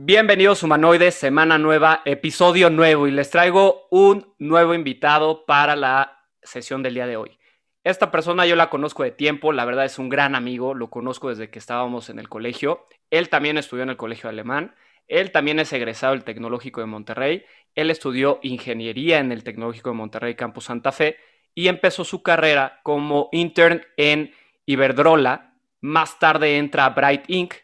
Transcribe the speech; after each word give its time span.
Bienvenidos 0.00 0.62
humanoides, 0.62 1.16
semana 1.16 1.58
nueva, 1.58 2.02
episodio 2.04 2.70
nuevo 2.70 3.08
y 3.08 3.10
les 3.10 3.30
traigo 3.30 3.88
un 3.90 4.32
nuevo 4.38 4.72
invitado 4.72 5.44
para 5.44 5.74
la 5.74 6.24
sesión 6.40 6.84
del 6.84 6.94
día 6.94 7.08
de 7.08 7.16
hoy. 7.16 7.36
Esta 7.82 8.12
persona 8.12 8.46
yo 8.46 8.54
la 8.54 8.70
conozco 8.70 9.02
de 9.02 9.10
tiempo, 9.10 9.52
la 9.52 9.64
verdad 9.64 9.86
es 9.86 9.98
un 9.98 10.08
gran 10.08 10.36
amigo, 10.36 10.72
lo 10.72 10.88
conozco 10.88 11.30
desde 11.30 11.50
que 11.50 11.58
estábamos 11.58 12.10
en 12.10 12.20
el 12.20 12.28
colegio. 12.28 12.86
Él 13.10 13.28
también 13.28 13.58
estudió 13.58 13.82
en 13.82 13.88
el 13.88 13.96
colegio 13.96 14.30
alemán, 14.30 14.76
él 15.08 15.32
también 15.32 15.58
es 15.58 15.72
egresado 15.72 16.12
del 16.12 16.22
Tecnológico 16.22 16.80
de 16.80 16.86
Monterrey, 16.86 17.44
él 17.74 17.90
estudió 17.90 18.38
ingeniería 18.42 19.18
en 19.18 19.32
el 19.32 19.42
Tecnológico 19.42 19.90
de 19.90 19.96
Monterrey 19.96 20.36
Campus 20.36 20.66
Santa 20.66 20.92
Fe 20.92 21.16
y 21.56 21.66
empezó 21.66 22.04
su 22.04 22.22
carrera 22.22 22.78
como 22.84 23.30
intern 23.32 23.82
en 23.96 24.32
Iberdrola. 24.64 25.56
Más 25.80 26.20
tarde 26.20 26.56
entra 26.56 26.84
a 26.84 26.90
Bright 26.90 27.24
Inc. 27.26 27.54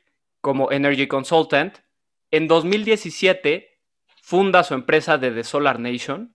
como 0.41 0.73
Energy 0.73 1.07
Consultant. 1.07 1.84
En 2.35 2.49
2017 2.49 3.79
funda 4.21 4.65
su 4.65 4.75
empresa 4.75 5.19
de 5.19 5.31
The 5.31 5.45
Solar 5.45 5.79
Nation. 5.79 6.35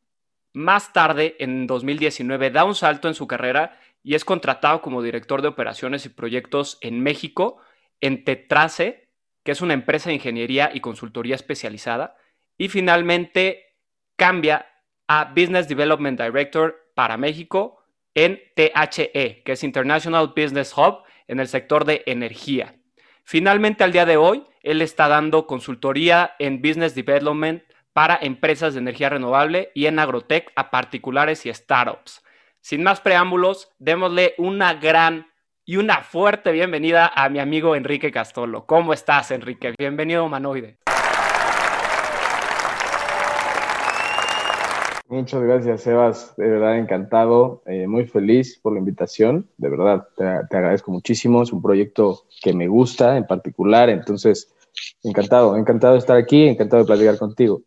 Más 0.54 0.94
tarde, 0.94 1.36
en 1.40 1.68
2019, 1.68 2.52
da 2.52 2.64
un 2.64 2.74
salto 2.74 3.10
en 3.10 3.16
su 3.16 3.28
carrera 3.28 3.78
y 4.02 4.16
es 4.16 4.24
contratado 4.24 4.82
como 4.82 5.04
director 5.04 5.42
de 5.42 5.50
operaciones 5.50 6.06
y 6.06 6.10
proyectos 6.10 6.78
en 6.80 7.02
México 7.02 7.58
en 8.00 8.24
Tetrace, 8.24 9.10
que 9.44 9.52
es 9.52 9.60
una 9.60 9.74
empresa 9.74 10.08
de 10.08 10.16
ingeniería 10.16 10.72
y 10.74 10.80
consultoría 10.80 11.36
especializada. 11.36 12.16
Y 12.58 12.70
finalmente 12.70 13.76
cambia 14.16 14.68
a 15.06 15.34
Business 15.36 15.68
Development 15.68 16.18
Director 16.18 16.94
para 16.96 17.18
México 17.18 17.84
en 18.14 18.40
THE, 18.56 19.44
que 19.44 19.52
es 19.52 19.64
International 19.66 20.34
Business 20.34 20.74
Hub 20.78 21.04
en 21.28 21.42
el 21.42 21.50
sector 21.50 21.84
de 21.84 22.04
energía. 22.06 22.79
Finalmente, 23.32 23.84
al 23.84 23.92
día 23.92 24.08
de 24.08 24.18
hoy, 24.18 24.44
él 24.64 24.82
está 24.82 25.08
dando 25.08 25.46
consultoría 25.46 26.34
en 26.40 26.64
Business 26.64 26.96
Development 26.96 27.62
para 27.94 28.18
empresas 28.20 28.74
de 28.74 28.80
energía 28.80 29.10
renovable 29.10 29.72
y 29.76 29.86
en 29.86 30.00
agrotech 30.00 30.52
a 30.56 30.72
particulares 30.72 31.46
y 31.46 31.54
startups. 31.54 32.24
Sin 32.60 32.82
más 32.82 33.02
preámbulos, 33.02 33.72
démosle 33.78 34.34
una 34.40 34.74
gran 34.74 35.28
y 35.64 35.78
una 35.78 36.02
fuerte 36.02 36.52
bienvenida 36.52 37.12
a 37.14 37.30
mi 37.30 37.38
amigo 37.38 37.76
Enrique 37.76 38.12
Castolo. 38.12 38.66
¿Cómo 38.66 38.94
estás, 38.94 39.30
Enrique? 39.30 39.76
Bienvenido, 39.78 40.26
Humanoide. 40.26 40.80
Muchas 45.10 45.42
gracias, 45.42 45.82
Sebas. 45.82 46.36
De 46.38 46.48
verdad, 46.48 46.78
encantado, 46.78 47.64
eh, 47.66 47.88
muy 47.88 48.06
feliz 48.06 48.60
por 48.62 48.74
la 48.74 48.80
invitación. 48.80 49.50
De 49.58 49.68
verdad, 49.68 50.08
te, 50.16 50.24
agradezco 50.24 50.92
muchísimo. 50.92 51.42
Es 51.42 51.52
un 51.52 51.64
proyecto 51.64 52.28
que 52.44 52.54
me 52.54 52.68
gusta 52.68 53.18
en 53.18 53.26
particular. 53.26 53.90
Entonces, 53.90 54.54
encantado, 55.04 55.58
encantado 55.58 55.94
de 55.94 56.00
estar 56.00 56.16
aquí, 56.16 56.48
encantado 56.48 56.84
de 56.84 56.88
platicar 56.88 57.18
contigo. 57.18 57.64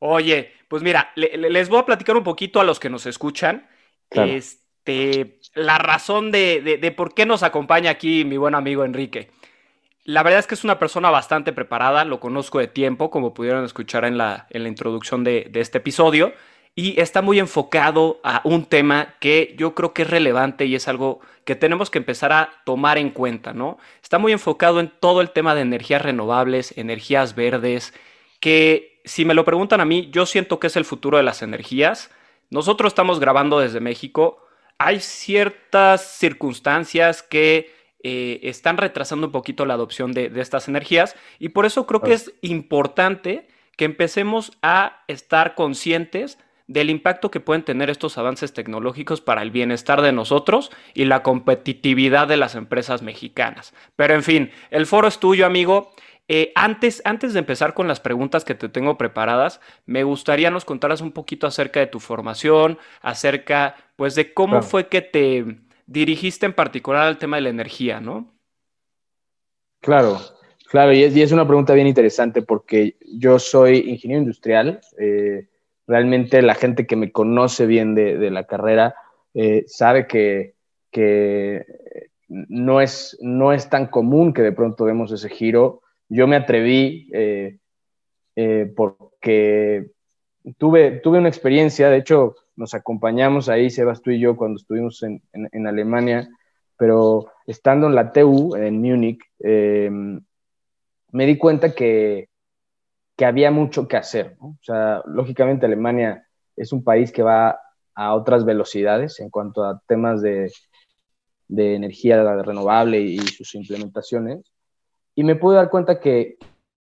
Oye, 0.00 0.50
pues 0.68 0.82
mira, 0.82 1.10
les 1.16 1.70
voy 1.70 1.78
a 1.78 1.86
platicar 1.86 2.18
un 2.18 2.24
poquito 2.24 2.60
a 2.60 2.64
los 2.64 2.78
que 2.78 2.90
nos 2.90 3.06
escuchan. 3.06 3.66
Este, 4.10 5.40
la 5.54 5.78
razón 5.78 6.30
de, 6.30 6.78
de, 6.78 6.92
por 6.92 7.14
qué 7.14 7.24
nos 7.24 7.42
acompaña 7.42 7.90
aquí 7.90 8.26
mi 8.26 8.36
buen 8.36 8.54
amigo 8.54 8.84
Enrique. 8.84 9.30
La 10.04 10.24
verdad 10.24 10.40
es 10.40 10.46
que 10.48 10.56
es 10.56 10.64
una 10.64 10.80
persona 10.80 11.10
bastante 11.10 11.52
preparada, 11.52 12.04
lo 12.04 12.18
conozco 12.18 12.58
de 12.58 12.66
tiempo, 12.66 13.10
como 13.10 13.34
pudieron 13.34 13.64
escuchar 13.64 14.04
en 14.04 14.18
la, 14.18 14.48
introducción 14.50 15.22
de, 15.22 15.48
este 15.54 15.78
episodio, 15.78 16.32
y 16.74 17.00
está 17.00 17.22
muy 17.22 17.38
enfocado 17.38 18.20
a 18.24 18.40
un 18.44 18.64
tema 18.64 19.14
que 19.20 19.54
yo 19.56 19.74
creo 19.74 19.92
que 19.92 20.02
es 20.02 20.10
relevante 20.10 20.64
y 20.64 20.74
es 20.74 20.88
algo 20.88 21.20
que 21.44 21.54
tenemos 21.54 21.88
que 21.90 21.98
empezar 21.98 22.32
a 22.32 22.50
tomar 22.64 22.98
en 22.98 23.10
cuenta, 23.10 23.52
¿no? 23.52 23.78
Está 24.02 24.18
muy 24.18 24.32
enfocado 24.32 24.80
en 24.80 24.90
todo 25.00 25.20
el 25.20 25.30
tema 25.30 25.54
de 25.54 25.60
energías 25.60 26.02
renovables, 26.02 26.76
energías 26.76 27.36
verdes, 27.36 27.94
que 28.40 29.00
si 29.04 29.24
me 29.24 29.34
lo 29.34 29.44
preguntan 29.44 29.80
a 29.80 29.84
mí, 29.84 30.08
yo 30.10 30.26
siento 30.26 30.58
que 30.58 30.66
es 30.66 30.76
el 30.76 30.84
futuro 30.84 31.18
de 31.18 31.22
las 31.22 31.42
energías. 31.42 32.10
Nosotros 32.50 32.90
estamos 32.90 33.20
grabando 33.20 33.60
desde 33.60 33.80
México. 33.80 34.44
Hay 34.78 35.00
ciertas 35.00 36.00
circunstancias 36.18 37.22
que 37.22 37.81
eh, 38.04 38.40
están 38.42 38.76
retrasando 38.76 39.26
un 39.26 39.32
poquito 39.32 39.66
la 39.66 39.74
adopción 39.74 40.12
de, 40.12 40.30
estas 40.36 40.68
energías 40.68 41.14
y 41.38 41.50
por 41.50 41.66
eso 41.66 41.86
creo 41.86 42.00
que 42.00 42.14
es 42.14 42.32
importante 42.40 43.46
que 43.76 43.84
empecemos 43.84 44.52
a 44.62 45.02
estar 45.08 45.54
conscientes 45.54 46.38
del 46.66 46.90
impacto 46.90 47.30
que 47.30 47.40
pueden 47.40 47.64
tener 47.64 47.90
estos 47.90 48.18
avances 48.18 48.52
tecnológicos 48.52 49.20
para 49.20 49.42
el 49.42 49.50
bienestar 49.50 50.02
de 50.02 50.12
nosotros 50.12 50.70
y 50.94 51.04
la 51.04 51.22
competitividad 51.22 52.28
de 52.28 52.36
las 52.36 52.54
empresas 52.54 53.02
mexicanas. 53.02 53.74
Pero 53.96 54.14
en 54.14 54.22
fin, 54.22 54.50
el 54.70 54.86
foro 54.86 55.08
es 55.08 55.18
tuyo, 55.18 55.46
amigo. 55.46 55.92
Eh, 56.28 56.52
antes, 56.54 57.02
antes 57.04 57.34
de 57.34 57.40
empezar 57.40 57.74
con 57.74 57.88
las 57.88 58.00
preguntas 58.00 58.44
que 58.44 58.54
te 58.54 58.68
tengo 58.68 58.96
preparadas, 58.96 59.60
me 59.86 60.04
gustaría 60.04 60.50
nos 60.50 60.64
contaras 60.64 61.00
un 61.00 61.12
poquito 61.12 61.46
acerca 61.46 61.80
de 61.80 61.88
tu 61.88 62.00
formación, 62.00 62.78
acerca 63.00 63.76
pues 63.96 64.14
de 64.14 64.32
cómo 64.32 64.62
fue 64.62 64.88
que 64.88 65.02
te, 65.02 65.58
dirigiste 65.86 66.46
en 66.46 66.54
particular 66.54 67.06
al 67.06 67.18
tema 67.18 67.36
de 67.36 67.42
la 67.42 67.48
energía, 67.50 68.00
¿no? 68.00 68.32
Claro, 69.80 70.18
claro, 70.70 70.92
y 70.92 71.02
es, 71.02 71.32
una 71.32 71.46
pregunta 71.46 71.74
bien 71.74 71.86
interesante 71.86 72.42
porque 72.42 72.96
yo 73.14 73.38
soy 73.38 73.78
ingeniero 73.90 74.22
industrial. 74.22 74.80
Eh, 74.98 75.48
realmente 75.86 76.40
la 76.40 76.54
gente 76.54 76.86
que 76.86 76.96
me 76.96 77.10
conoce 77.10 77.66
bien 77.66 77.94
de, 77.94 78.30
la 78.30 78.44
carrera 78.44 78.94
eh, 79.34 79.64
sabe 79.66 80.06
que, 80.06 80.54
no, 82.28 82.80
es, 82.80 83.18
no 83.20 83.52
es 83.52 83.68
tan 83.68 83.86
común 83.86 84.32
que 84.32 84.42
de 84.42 84.52
pronto 84.52 84.84
demos 84.84 85.10
ese 85.10 85.28
giro. 85.28 85.82
Yo 86.08 86.26
me 86.26 86.36
atreví 86.36 87.10
eh, 87.12 87.58
porque 88.76 89.90
tuve, 90.58 90.92
tuve 90.92 91.18
una 91.18 91.28
experiencia, 91.28 91.88
de 91.90 91.98
hecho, 91.98 92.36
nos 92.62 92.74
acompañamos 92.74 93.48
ahí, 93.48 93.70
Sebas, 93.70 94.02
tú 94.02 94.12
y 94.12 94.20
yo, 94.20 94.36
cuando 94.36 94.56
estuvimos 94.56 95.02
en, 95.02 95.20
en, 95.32 95.66
Alemania, 95.66 96.28
pero 96.78 97.26
estando 97.44 97.88
en 97.88 97.96
la 97.96 98.12
TU, 98.12 98.54
en 98.54 98.80
Múnich, 98.80 99.20
em, 99.40 100.24
me 101.10 101.26
di 101.26 101.36
cuenta 101.36 101.74
que, 101.74 102.28
que, 103.16 103.24
había 103.24 103.50
mucho 103.50 103.88
que 103.88 103.96
hacer. 103.96 104.36
O 104.38 104.56
sea, 104.62 105.02
lógicamente 105.06 105.66
Alemania 105.66 106.24
es 106.54 106.72
un 106.72 106.84
país 106.84 107.10
que 107.10 107.24
va 107.24 107.58
a 107.96 108.14
otras 108.14 108.44
velocidades 108.44 109.18
en 109.18 109.28
cuanto 109.28 109.64
a 109.64 109.82
temas 109.88 110.22
de, 110.22 110.52
de 111.48 111.74
energía 111.74 112.22
renovable 112.44 113.00
y 113.00 113.18
sus 113.18 113.56
implementaciones. 113.56 114.52
Y 115.16 115.24
me 115.24 115.34
pude 115.34 115.56
dar 115.56 115.68
cuenta 115.68 115.98
que, 115.98 116.36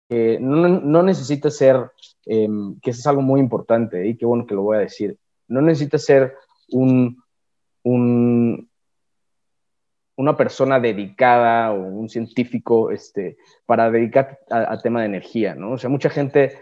no, 0.10 0.68
no, 0.68 1.04
necesita 1.04 1.52
ser, 1.52 1.92
em, 2.26 2.80
que 2.82 2.90
eso 2.90 3.00
es 3.00 3.08
algo 3.08 3.22
muy 3.22 3.40
importante 3.40 4.08
y 4.08 4.18
qué 4.18 4.26
bueno 4.26 4.48
que 4.48 4.56
lo 4.56 4.64
voy 4.64 4.78
a 4.78 4.82
decir, 4.82 5.20
no 5.48 5.62
necesitas 5.62 6.06
ser 6.06 6.36
un, 6.70 7.24
una 10.18 10.36
persona 10.36 10.80
dedicada 10.80 11.72
o 11.72 11.78
un 11.78 12.10
científico 12.10 12.92
este, 12.92 13.38
para 13.66 13.90
dedicar 13.90 14.40
al 14.50 14.82
tema 14.82 15.02
de 15.02 15.08
energía, 15.08 15.56
¿no? 15.56 15.74
O 15.74 15.78
sea, 15.78 15.90
mucha 15.90 16.10
gente 16.10 16.58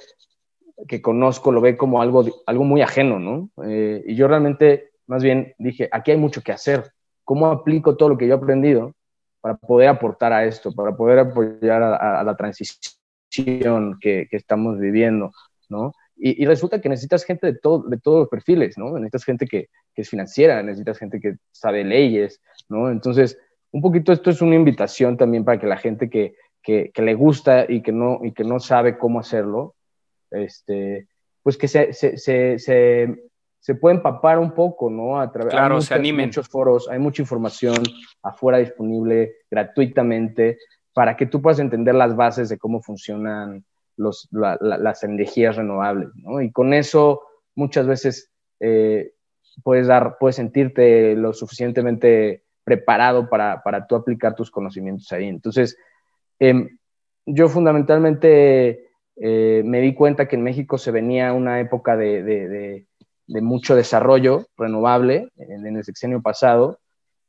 que 0.88 1.02
conozco 1.02 1.52
lo 1.52 1.62
ve 1.62 1.78
como 1.78 2.02
algo, 2.02 2.26
algo 2.46 2.64
muy 2.64 2.82
ajeno, 2.82 3.20
¿no? 3.20 3.50
Eh, 3.66 4.04
y 4.06 4.16
yo 4.16 4.28
realmente, 4.28 4.92
más 5.08 5.24
bien, 5.24 5.54
dije, 5.58 5.90
aquí 5.92 6.12
hay 6.12 6.18
mucho 6.18 6.42
que 6.42 6.52
hacer. 6.52 6.92
¿Cómo 7.24 7.48
aplico 7.48 7.96
todo 7.96 8.10
lo 8.10 8.18
que 8.18 8.28
yo 8.28 8.36
he 8.36 8.38
aprendido 8.38 8.94
para 9.42 9.56
poder 9.56 9.88
aportar 9.88 10.34
a 10.34 10.46
esto, 10.46 10.74
para 10.74 10.96
poder 10.96 11.20
apoyar 11.20 11.82
a, 11.82 12.24
la 12.24 12.36
transición 12.36 13.98
que, 14.00 14.28
que, 14.30 14.38
estamos 14.38 14.80
viviendo, 14.80 15.32
¿no? 15.70 15.94
Y, 16.18 16.46
resulta 16.46 16.80
que 16.80 16.88
necesitas 16.88 17.26
gente 17.26 17.48
de, 17.48 17.60
todo, 17.60 17.84
de 17.88 17.98
todos 17.98 18.20
los 18.20 18.30
perfiles, 18.30 18.78
¿no? 18.78 18.94
Necesitas 18.94 19.26
gente 19.26 19.48
que, 19.48 19.68
que, 19.94 20.02
es 20.02 20.10
financiera, 20.10 20.64
necesitas 20.64 20.98
gente 20.98 21.20
que 21.20 21.36
sabe 21.52 21.84
leyes, 21.84 22.42
¿no? 22.70 22.90
Entonces, 22.90 23.38
un 23.72 23.82
poquito 23.82 24.14
esto 24.14 24.30
es 24.30 24.42
una 24.42 24.56
invitación 24.56 25.18
también 25.18 25.44
para 25.44 25.60
que 25.60 25.68
la 25.68 25.78
gente 25.78 26.10
que, 26.10 26.36
que, 26.64 26.92
que 26.94 27.02
le 27.02 27.16
gusta 27.16 27.66
y 27.68 27.82
que, 27.82 27.92
no, 27.92 28.22
y 28.24 28.32
que 28.32 28.46
no 28.46 28.60
sabe 28.60 28.98
cómo 28.98 29.20
hacerlo, 29.20 29.76
este, 30.32 31.08
pues 31.44 31.58
que 31.58 31.68
se, 31.68 31.92
se, 31.94 32.18
se, 32.18 32.58
se 33.60 33.76
puede 33.76 33.96
empapar 33.98 34.40
un 34.40 34.54
poco, 34.54 34.90
¿no? 34.90 35.20
A 35.20 35.32
través 35.32 35.52
claro, 35.52 35.82
se 35.82 35.94
animen. 35.94 36.28
muchos 36.28 36.48
foros, 36.48 36.88
hay 36.90 37.00
mucha 37.00 37.22
información 37.22 37.76
afuera 38.24 38.58
disponible 38.60 39.38
gratuitamente 39.52 40.60
para 40.94 41.18
que 41.18 41.26
tú 41.26 41.42
puedas 41.42 41.60
entender 41.60 41.94
las 41.94 42.16
bases 42.16 42.48
de 42.48 42.58
cómo 42.58 42.82
funcionan 42.82 43.66
los, 43.98 44.28
las 44.32 45.04
energías 45.04 45.56
renovables, 45.56 46.10
¿no? 46.16 46.42
Y 46.42 46.52
con 46.52 46.74
eso 46.74 47.22
muchas 47.56 47.88
veces 47.88 48.32
eh, 48.60 49.14
puedes, 49.64 49.88
dar, 49.88 50.18
puedes 50.20 50.36
sentirte 50.36 51.16
lo 51.16 51.34
suficientemente 51.34 52.44
preparado 52.64 53.30
para, 53.30 53.62
para 53.64 53.88
tú 53.88 53.96
aplicar 53.96 54.36
tus 54.36 54.52
conocimientos 54.52 55.12
ahí. 55.12 55.28
Entonces, 55.28 55.78
em, 56.40 56.78
yo 57.26 57.48
fundamentalmente 57.48 58.90
eh, 59.16 59.62
me 59.64 59.82
di 59.82 59.94
cuenta 59.94 60.28
que 60.28 60.36
en 60.36 60.44
México 60.44 60.78
se 60.78 60.92
venía 60.92 61.34
una 61.34 61.60
época 61.60 61.96
de, 61.96 62.24
de, 62.24 62.86
de, 63.28 63.42
mucho 63.42 63.76
desarrollo 63.76 64.48
renovable 64.58 65.30
en, 65.38 65.78
el 65.78 65.84
sexenio 65.84 66.22
pasado. 66.22 66.80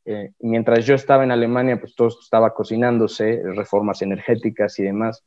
Eh, 0.04 0.32
mientras 0.40 0.84
yo 0.84 0.94
estaba 0.94 1.24
en 1.24 1.30
Alemania, 1.30 1.80
pues 1.80 1.94
todo 1.94 2.08
estaba 2.08 2.54
cocinándose, 2.54 3.42
reformas 3.54 4.02
energéticas 4.02 4.78
y 4.78 4.84
demás. 4.84 5.24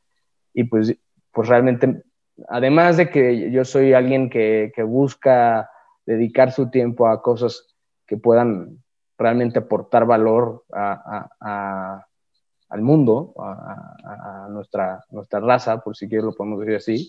Y 0.52 0.64
pues, 0.64 0.96
pues 1.32 1.48
realmente, 1.48 2.02
además 2.48 2.96
de 2.96 3.10
que 3.10 3.50
yo 3.50 3.64
soy 3.64 3.92
alguien 3.92 4.30
que, 4.30 4.72
busca 4.84 5.70
dedicar 6.06 6.52
su 6.52 6.70
tiempo 6.70 7.08
a 7.08 7.22
cosas 7.22 7.74
que 8.06 8.16
puedan 8.16 8.82
realmente 9.18 9.58
aportar 9.58 10.06
valor 10.06 10.64
al 10.70 12.82
mundo, 12.82 13.34
a, 13.38 14.48
nuestra, 14.50 15.04
nuestra 15.10 15.40
raza, 15.40 15.80
por 15.80 15.96
si 15.96 16.08
quieres 16.08 16.24
lo 16.24 16.34
podemos 16.34 16.60
decir 16.60 16.76
así, 16.76 17.08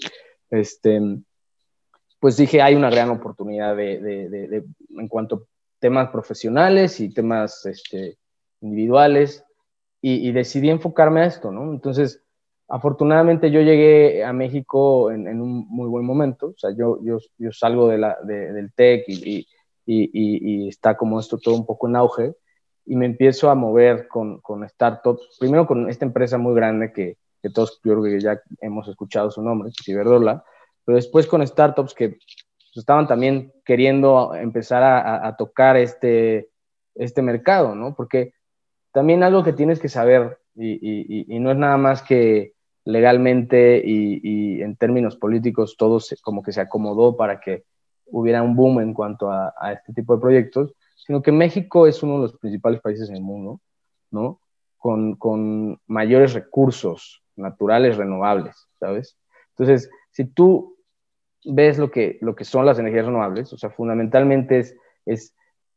este, 0.49 0.99
pues 2.19 2.37
dije, 2.37 2.61
hay 2.61 2.75
una 2.75 2.89
gran 2.89 3.09
oportunidad 3.09 3.75
de, 3.75 4.63
en 4.89 5.07
cuanto 5.07 5.35
a 5.35 5.41
temas 5.79 6.09
profesionales 6.09 6.99
y 6.99 7.13
temas 7.13 7.65
este, 7.65 8.17
individuales, 8.61 9.43
y, 10.03 10.31
decidí 10.31 10.69
enfocarme 10.69 11.21
a 11.21 11.25
esto, 11.25 11.51
¿no? 11.51 11.71
Entonces, 11.71 12.23
afortunadamente 12.71 13.51
yo 13.51 13.59
llegué 13.59 14.23
a 14.23 14.31
México 14.31 15.11
en, 15.11 15.41
un 15.41 15.67
muy 15.67 15.89
buen 15.89 16.05
momento, 16.05 16.47
o 16.47 16.57
sea, 16.57 16.71
yo, 16.71 16.99
yo, 17.03 17.19
yo 17.37 17.51
salgo 17.51 17.89
de 17.89 17.97
la, 17.97 18.17
del 18.23 18.71
TEC 18.73 19.03
y, 19.09 19.45
y, 19.85 20.67
está 20.69 20.95
como 20.95 21.19
esto 21.19 21.37
todo 21.37 21.55
un 21.55 21.65
poco 21.65 21.89
en 21.89 21.97
auge, 21.97 22.33
y 22.85 22.95
me 22.95 23.05
empiezo 23.05 23.49
a 23.49 23.55
mover 23.55 24.07
con, 24.07 24.39
con 24.39 24.67
startups, 24.67 25.37
primero 25.37 25.67
con 25.67 25.89
esta 25.89 26.05
empresa 26.05 26.37
muy 26.37 26.55
grande 26.55 26.93
que, 26.93 27.17
que 27.41 27.49
todos 27.49 27.81
yo 27.83 27.99
creo 27.99 28.03
que 28.03 28.21
ya 28.21 28.41
hemos 28.61 28.87
escuchado 28.87 29.29
su 29.31 29.41
nombre, 29.41 29.71
Ciberdola, 29.83 30.41
pero 30.85 30.95
después 30.95 31.27
con 31.27 31.45
startups 31.45 31.93
que 31.93 32.19
estaban 32.73 33.05
también 33.05 33.51
queriendo 33.65 34.33
empezar 34.33 34.81
a, 34.81 35.27
a, 35.27 35.35
tocar 35.35 35.75
este, 35.75 36.49
este 36.95 37.21
mercado, 37.21 37.75
¿no? 37.75 37.95
Porque 37.95 38.33
también 38.93 39.23
algo 39.23 39.43
que 39.43 39.51
tienes 39.51 39.81
que 39.81 39.89
saber, 39.89 40.39
y, 40.55 40.71
y, 40.71 41.35
y 41.35 41.39
no 41.39 41.51
es 41.51 41.57
nada 41.57 41.75
más 41.75 42.01
que 42.01 42.53
legalmente 42.85 43.81
y, 43.83 44.61
en 44.61 44.75
términos 44.75 45.15
políticos 45.15 45.75
todo 45.77 45.99
se, 45.99 46.17
como 46.17 46.43
que 46.43 46.51
se 46.51 46.61
acomodó 46.61 47.15
para 47.15 47.39
que 47.39 47.63
hubiera 48.05 48.43
un 48.43 48.55
boom 48.55 48.81
en 48.81 48.93
cuanto 48.93 49.31
a, 49.31 49.53
este 49.73 49.93
tipo 49.93 50.15
de 50.15 50.21
proyectos, 50.21 50.73
sino 50.95 51.21
que 51.21 51.31
México 51.31 51.87
es 51.87 52.03
uno 52.03 52.15
de 52.15 52.21
los 52.23 52.37
principales 52.37 52.81
países 52.81 53.09
en 53.09 53.15
el 53.15 53.21
mundo, 53.21 53.61
¿no? 54.11 54.39
Con, 54.77 55.79
mayores 55.87 56.33
recursos 56.33 57.23
naturales 57.35 57.97
renovables, 57.97 58.67
¿sabes? 58.79 59.17
Entonces, 59.49 59.89
si 60.11 60.25
tú 60.25 60.77
ves 61.45 61.77
lo 61.77 61.91
que, 61.91 62.17
lo 62.21 62.35
que 62.35 62.45
son 62.45 62.65
las 62.65 62.79
energías 62.79 63.05
renovables, 63.05 63.53
o 63.53 63.57
sea, 63.57 63.69
fundamentalmente 63.69 64.59
es, 64.59 64.75
es, 65.05 65.35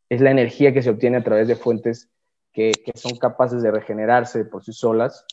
es 0.08 0.20
la 0.20 0.30
energía 0.30 0.72
que 0.72 0.82
se 0.82 0.90
obtiene 0.90 1.18
a 1.18 1.24
través 1.24 1.48
de 1.48 1.56
fuentes 1.56 2.10
que, 2.54 2.72
son 2.94 3.18
capaces 3.18 3.62
de 3.62 3.70
regenerarse 3.70 4.44
por 4.44 4.64
sí 4.64 4.72
solas 4.72 5.26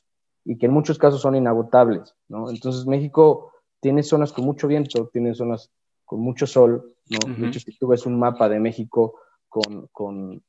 y 0.43 0.57
que 0.57 0.65
en 0.65 0.73
muchos 0.73 0.97
casos 0.97 1.21
son 1.21 1.35
inagotables, 1.35 2.15
¿no? 2.27 2.49
Entonces, 2.49 2.85
México 2.85 3.51
tiene 3.79 4.03
zonas 4.03 4.31
con 4.31 4.45
mucho 4.45 4.67
viento, 4.67 5.07
tiene 5.07 5.33
zonas 5.33 5.71
con 6.05 6.19
mucho 6.19 6.47
sol, 6.47 6.95
¿no? 7.09 7.33
De 7.35 7.47
hecho, 7.47 7.59
si 7.59 7.77
tú 7.77 7.87
ves 7.87 8.05
un 8.05 8.19
mapa 8.19 8.49
de 8.49 8.59
México 8.59 9.15
con, 9.47 9.87
con, 9.91 10.41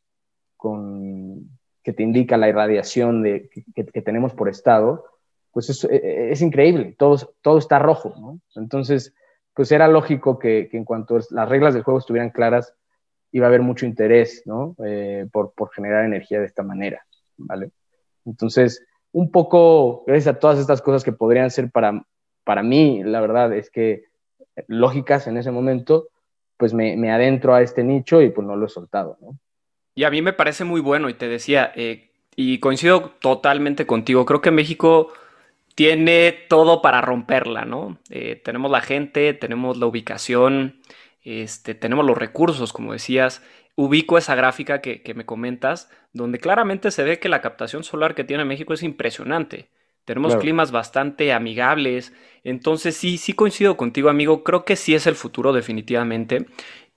con 0.57 1.51
que 1.83 1.93
te 1.93 2.03
indica 2.03 2.37
la 2.37 2.49
irradiación 2.49 3.23
de, 3.23 3.49
que, 3.49 3.87
que 3.87 4.03
tenemos 4.03 4.33
por 4.35 4.49
estado, 4.49 5.05
pues 5.53 5.69
es, 5.71 5.85
e, 5.85 5.97
e, 5.97 6.33
es, 6.33 6.41
increíble, 6.41 6.95
todo, 6.99 7.35
todo 7.43 7.59
está 7.59 7.79
rojo, 7.79 8.15
¿no? 8.19 8.41
Entonces, 8.55 9.15
pues 9.55 9.71
era 9.71 9.87
lógico 9.89 10.39
que, 10.39 10.69
que, 10.71 10.79
en 10.79 10.85
cuanto 10.85 11.19
las 11.31 11.49
reglas 11.49 11.75
del 11.75 11.83
juego 11.83 12.01
estuvieran 12.01 12.31
claras, 12.31 12.75
iba 13.33 13.47
a 13.47 13.49
haber 13.49 13.63
mucho 13.63 13.87
interés, 13.87 14.43
¿no? 14.47 14.75
Eh, 14.85 15.27
por, 15.33 15.53
por, 15.53 15.71
generar 15.71 16.05
energía 16.05 16.41
de 16.41 16.47
esta 16.47 16.63
manera, 16.63 17.07
¿vale? 17.37 17.71
Entonces, 18.25 18.85
un 19.13 19.31
poco, 19.31 20.05
gracias 20.07 20.35
a 20.35 20.39
todas 20.39 20.59
estas 20.59 20.83
cosas 20.83 21.05
que 21.05 21.13
podrían 21.13 21.51
ser 21.51 21.71
para, 21.71 22.05
para 22.45 22.63
mí, 22.63 23.03
la 23.05 23.21
verdad 23.21 23.53
es 23.55 23.71
que 23.71 24.05
lógicas 24.67 25.27
en 25.27 25.37
ese 25.37 25.51
momento, 25.51 26.09
pues 26.57 26.75
me, 26.75 27.11
adentro 27.11 27.55
a 27.55 27.63
este 27.63 27.85
nicho 27.85 28.23
y 28.23 28.31
pues 28.31 28.47
no 28.47 28.57
lo 28.57 28.67
he 28.67 28.71
soltado, 28.71 29.19
¿no? 29.21 29.39
Y 29.95 30.05
a 30.05 30.11
mí 30.11 30.23
me 30.23 30.33
parece 30.33 30.65
muy 30.65 30.81
bueno 30.81 31.11
y 31.11 31.15
te 31.15 31.29
decía, 31.29 31.71
eh, 31.77 32.11
y 32.35 32.61
coincido 32.61 33.11
totalmente 33.21 33.87
contigo, 33.87 34.25
creo 34.25 34.41
que 34.41 34.51
México 34.51 35.13
tiene 35.75 36.33
todo 36.49 36.81
para 36.81 37.03
romperla, 37.03 37.65
¿no? 37.65 37.99
Eh, 38.11 38.41
tenemos 38.43 38.71
la 38.71 38.81
gente, 38.81 39.35
tenemos 39.35 39.77
la 39.77 39.87
ubicación, 39.87 40.81
este, 41.25 41.75
tenemos 41.75 42.05
los 42.05 42.17
recursos, 42.17 42.73
como 42.73 42.93
decías. 42.93 43.43
Ubico 43.75 44.19
esa 44.19 44.35
gráfica 44.35 44.81
que, 44.81 45.15
me 45.15 45.25
comentas, 45.25 45.91
donde 46.13 46.39
claramente 46.39 46.91
se 46.91 47.03
ve 47.05 47.19
que 47.19 47.29
la 47.29 47.41
captación 47.41 47.85
solar 47.85 48.15
que 48.15 48.25
tiene 48.25 48.45
México 48.45 48.75
es 48.75 48.83
impresionante. 48.83 49.71
Tenemos 50.05 50.37
climas 50.37 50.73
bastante 50.73 51.33
amigables. 51.33 52.13
Entonces, 52.45 52.97
sí, 52.97 53.19
sí 53.19 53.35
coincido 53.35 53.77
contigo, 53.77 54.11
amigo. 54.11 54.43
Creo 54.43 54.65
que 54.65 54.77
sí 54.77 54.95
es 54.95 55.07
el 55.07 55.15
futuro, 55.15 55.53
definitivamente. 55.53 56.47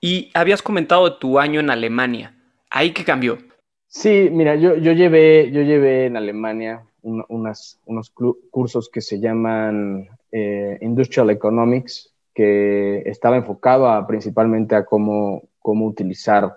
Y 0.00 0.30
habías 0.34 0.60
comentado 0.60 1.08
de 1.08 1.16
tu 1.18 1.38
año 1.38 1.60
en 1.60 1.70
Alemania. 1.70 2.34
¿Ahí 2.68 2.90
qué 2.90 3.04
cambió? 3.04 3.38
Sí, 3.86 4.28
mira, 4.30 4.56
yo, 4.56 4.76
yo, 4.76 4.92
llevé, 4.92 5.50
yo 5.52 5.62
llevé 5.62 6.06
en 6.06 6.16
Alemania 6.16 6.82
unas, 7.02 7.80
unos 7.86 8.12
cursos 8.50 8.90
que 8.90 9.00
se 9.00 9.20
llaman 9.20 10.08
eh, 10.32 10.76
Industrial 10.82 11.30
Economics, 11.30 12.12
que 12.34 13.02
estaba 13.06 13.36
enfocado 13.36 14.06
principalmente 14.06 14.74
a 14.74 14.84
cómo, 14.84 15.44
cómo 15.60 15.86
utilizar 15.86 16.56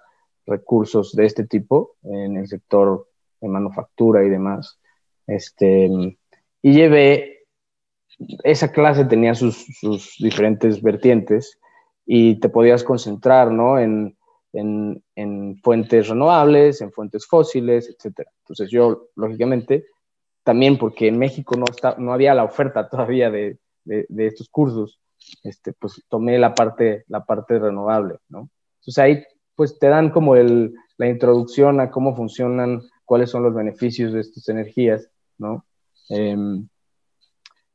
recursos 0.50 1.14
de 1.16 1.26
este 1.26 1.46
tipo 1.46 1.96
en 2.04 2.38
el 2.38 2.48
sector 2.48 3.08
de 3.42 3.48
manufactura 3.48 4.24
y 4.24 4.30
demás. 4.30 4.80
Este, 5.28 5.90
y 6.62 6.74
llevé, 6.74 7.46
esa 8.44 8.72
clase 8.72 9.06
tenía 9.06 9.36
sus, 9.36 9.66
sus 9.80 10.16
diferentes 10.20 10.82
vertientes 10.82 11.60
y 12.06 12.40
te 12.40 12.50
podías 12.50 12.84
concentrar 12.84 13.52
¿no? 13.52 13.80
en, 13.80 14.18
en, 14.54 15.04
en, 15.16 15.60
fuentes 15.62 16.08
renovables, 16.08 16.82
en 16.82 16.92
fuentes 16.92 17.28
fósiles, 17.28 17.88
etc. 17.90 18.28
Entonces 18.42 18.70
yo, 18.72 19.10
lógicamente, 19.16 19.86
también 20.44 20.78
porque 20.78 21.08
en 21.08 21.20
México 21.20 21.56
no, 21.56 21.66
está, 21.70 21.96
no 21.98 22.14
había 22.14 22.34
la 22.34 22.44
oferta 22.44 22.90
todavía 22.90 23.30
de, 23.30 23.60
de, 23.86 24.28
estos 24.28 24.50
cursos, 24.50 25.00
este, 25.44 25.74
pues 25.74 26.04
tomé 26.10 26.38
la 26.38 26.54
parte, 26.54 27.04
la 27.08 27.24
parte 27.26 27.60
renovable, 27.60 28.18
¿no? 28.30 28.50
Entonces 28.80 28.98
ahí 28.98 29.24
pues 29.60 29.78
te 29.78 29.88
dan 29.88 30.10
como 30.10 30.38
el, 30.38 30.74
la 30.96 31.10
introducción 31.10 31.82
a 31.82 31.92
cómo 31.92 32.16
funcionan, 32.16 32.82
cuáles 33.04 33.30
son 33.30 33.44
los 33.44 33.54
beneficios 33.54 34.14
de 34.14 34.22
estas 34.22 34.48
energías, 34.48 35.10
¿no? 35.38 35.66
Em, 36.08 36.70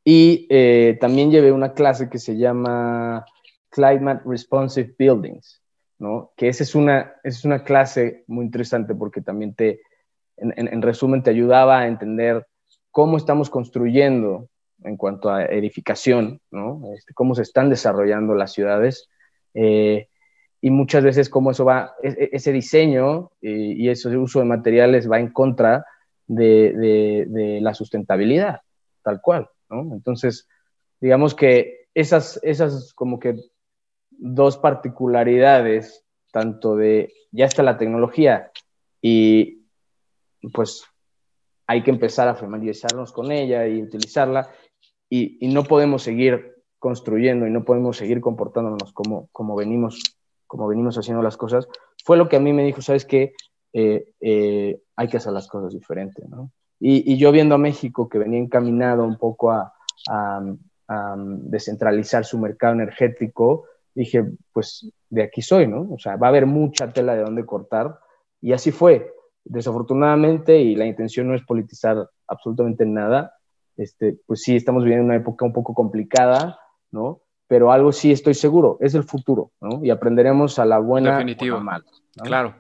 y 0.03 0.47
eh, 0.49 0.97
también 0.99 1.31
llevé 1.31 1.53
una 1.53 1.75
clase 1.75 2.09
que 2.09 2.19
se 2.19 2.39
llama 2.39 3.27
Climate 3.69 4.23
Responsive 4.25 4.95
Buildings, 4.99 5.61
¿no? 5.99 6.33
Que 6.39 6.49
esa 6.49 6.63
es 6.63 6.75
una, 6.75 7.17
es 7.23 7.45
una 7.45 7.65
clase 7.65 8.25
muy 8.29 8.47
interesante 8.47 8.95
porque 8.95 9.21
también 9.21 9.55
te, 9.55 9.83
en, 10.39 10.55
en, 10.57 10.81
resumen, 10.81 11.23
te 11.23 11.29
ayudaba 11.29 11.81
a 11.81 11.87
entender 11.87 12.47
cómo 12.91 13.19
estamos 13.19 13.51
construyendo 13.51 14.49
en 14.85 14.97
cuanto 14.97 15.29
a 15.29 15.45
edificación, 15.45 16.41
¿no? 16.51 16.81
Este, 16.95 17.13
cómo 17.13 17.35
se 17.35 17.43
están 17.43 17.69
desarrollando 17.69 18.35
las 18.35 18.55
ciudades 18.55 19.11
eh, 19.53 20.09
y 20.65 20.71
muchas 20.71 21.05
veces 21.05 21.29
cómo 21.29 21.51
eso 21.51 21.67
va, 21.67 21.95
e, 22.03 22.09
e, 22.09 22.31
ese 22.33 22.51
diseño 22.51 23.31
y, 23.43 23.87
ese 23.91 24.17
uso 24.17 24.39
de 24.39 24.47
materiales 24.47 25.11
va 25.11 25.21
en 25.21 25.29
contra 25.29 25.85
de, 26.27 27.27
de, 27.29 27.61
la 27.61 27.75
sustentabilidad, 27.75 28.63
tal 29.03 29.21
cual, 29.21 29.51
¿no? 29.69 29.95
Entonces, 29.95 30.49
digamos 31.03 31.35
que 31.35 31.89
esas, 31.93 32.41
esas 32.43 32.95
como 32.95 33.21
que 33.21 33.37
dos 34.09 34.57
particularidades, 34.57 36.03
tanto 36.33 36.77
de 36.77 37.13
ya 37.31 37.45
está 37.45 37.63
la 37.63 37.77
tecnología 37.77 38.51
y 39.03 39.67
pues 40.55 40.87
hay 41.67 41.83
que 41.83 41.91
empezar 41.91 42.27
a 42.27 42.37
familiarizarnos 42.37 43.13
con 43.13 43.33
ella 43.33 43.67
y 43.67 43.83
utilizarla 43.83 44.49
y, 45.11 45.47
no 45.47 45.65
podemos 45.65 46.03
seguir 46.03 46.55
construyendo 46.79 47.47
y 47.47 47.51
no 47.51 47.67
podemos 47.67 47.99
seguir 47.99 48.23
comportándonos 48.23 48.95
como, 48.95 49.29
como 49.31 49.57
venimos 49.57 50.14
como 50.47 50.69
venimos 50.69 50.97
haciendo 50.99 51.23
las 51.23 51.37
cosas, 51.37 51.69
fue 52.05 52.17
lo 52.17 52.29
que 52.29 52.37
a 52.37 52.41
mí 52.41 52.53
me 52.53 52.65
dijo, 52.65 52.83
sabes 52.83 53.05
qué, 53.05 53.33
eh, 53.73 54.13
eh, 54.21 54.81
hay 54.97 55.09
que 55.09 55.17
hacer 55.17 55.33
las 55.33 55.49
cosas 55.49 55.73
diferentes, 55.73 56.29
¿no? 56.29 56.51
Y, 56.81 57.17
yo 57.17 57.33
viendo 57.33 57.55
a 57.55 57.59
México 57.59 58.09
que 58.09 58.19
venía 58.19 58.39
encaminado 58.39 59.05
un 59.05 59.17
poco 59.17 59.51
a, 59.53 59.73
descentralizar 61.47 62.27
su 62.27 62.39
mercado 62.39 62.75
energético, 62.75 63.65
dije, 63.95 64.23
pues 64.53 64.93
de 65.09 65.23
aquí 65.23 65.41
soy, 65.41 65.67
¿no? 65.67 65.89
O 65.91 65.99
sea, 65.99 66.17
va 66.17 66.27
a 66.27 66.31
haber 66.31 66.45
mucha 66.45 66.93
tela 66.93 67.15
de 67.15 67.23
dónde 67.23 67.47
cortar. 67.47 67.99
Y 68.43 68.53
así 68.53 68.71
fue. 68.71 69.11
Desafortunadamente, 69.45 70.59
y 70.59 70.75
la 70.75 70.85
intención 70.85 71.29
no 71.29 71.35
es 71.35 71.43
politizar 71.43 72.11
absolutamente 72.27 72.85
nada, 72.85 73.35
este, 73.77 74.19
pues 74.27 74.43
sí, 74.43 74.57
estamos 74.57 74.85
viviendo 74.85 75.07
una 75.07 75.17
época 75.17 75.47
un 75.47 75.55
poco 75.55 75.73
complicada, 75.73 76.59
¿no? 76.91 77.23
Pero 77.55 77.71
algo 77.71 77.93
sí 77.93 78.11
estoy 78.11 78.35
seguro, 78.35 78.79
es 78.81 78.97
el 78.97 79.05
futuro, 79.05 79.53
¿no? 79.61 79.79
Y 79.85 79.91
aprenderemos 79.91 80.59
a 80.59 80.65
la 80.65 80.81
buena 80.81 81.13
Definitivo. 81.13 81.55
o 81.55 81.59
a 81.59 81.61
la 81.61 81.65
mala. 81.65 81.85
Claro. 82.21 82.55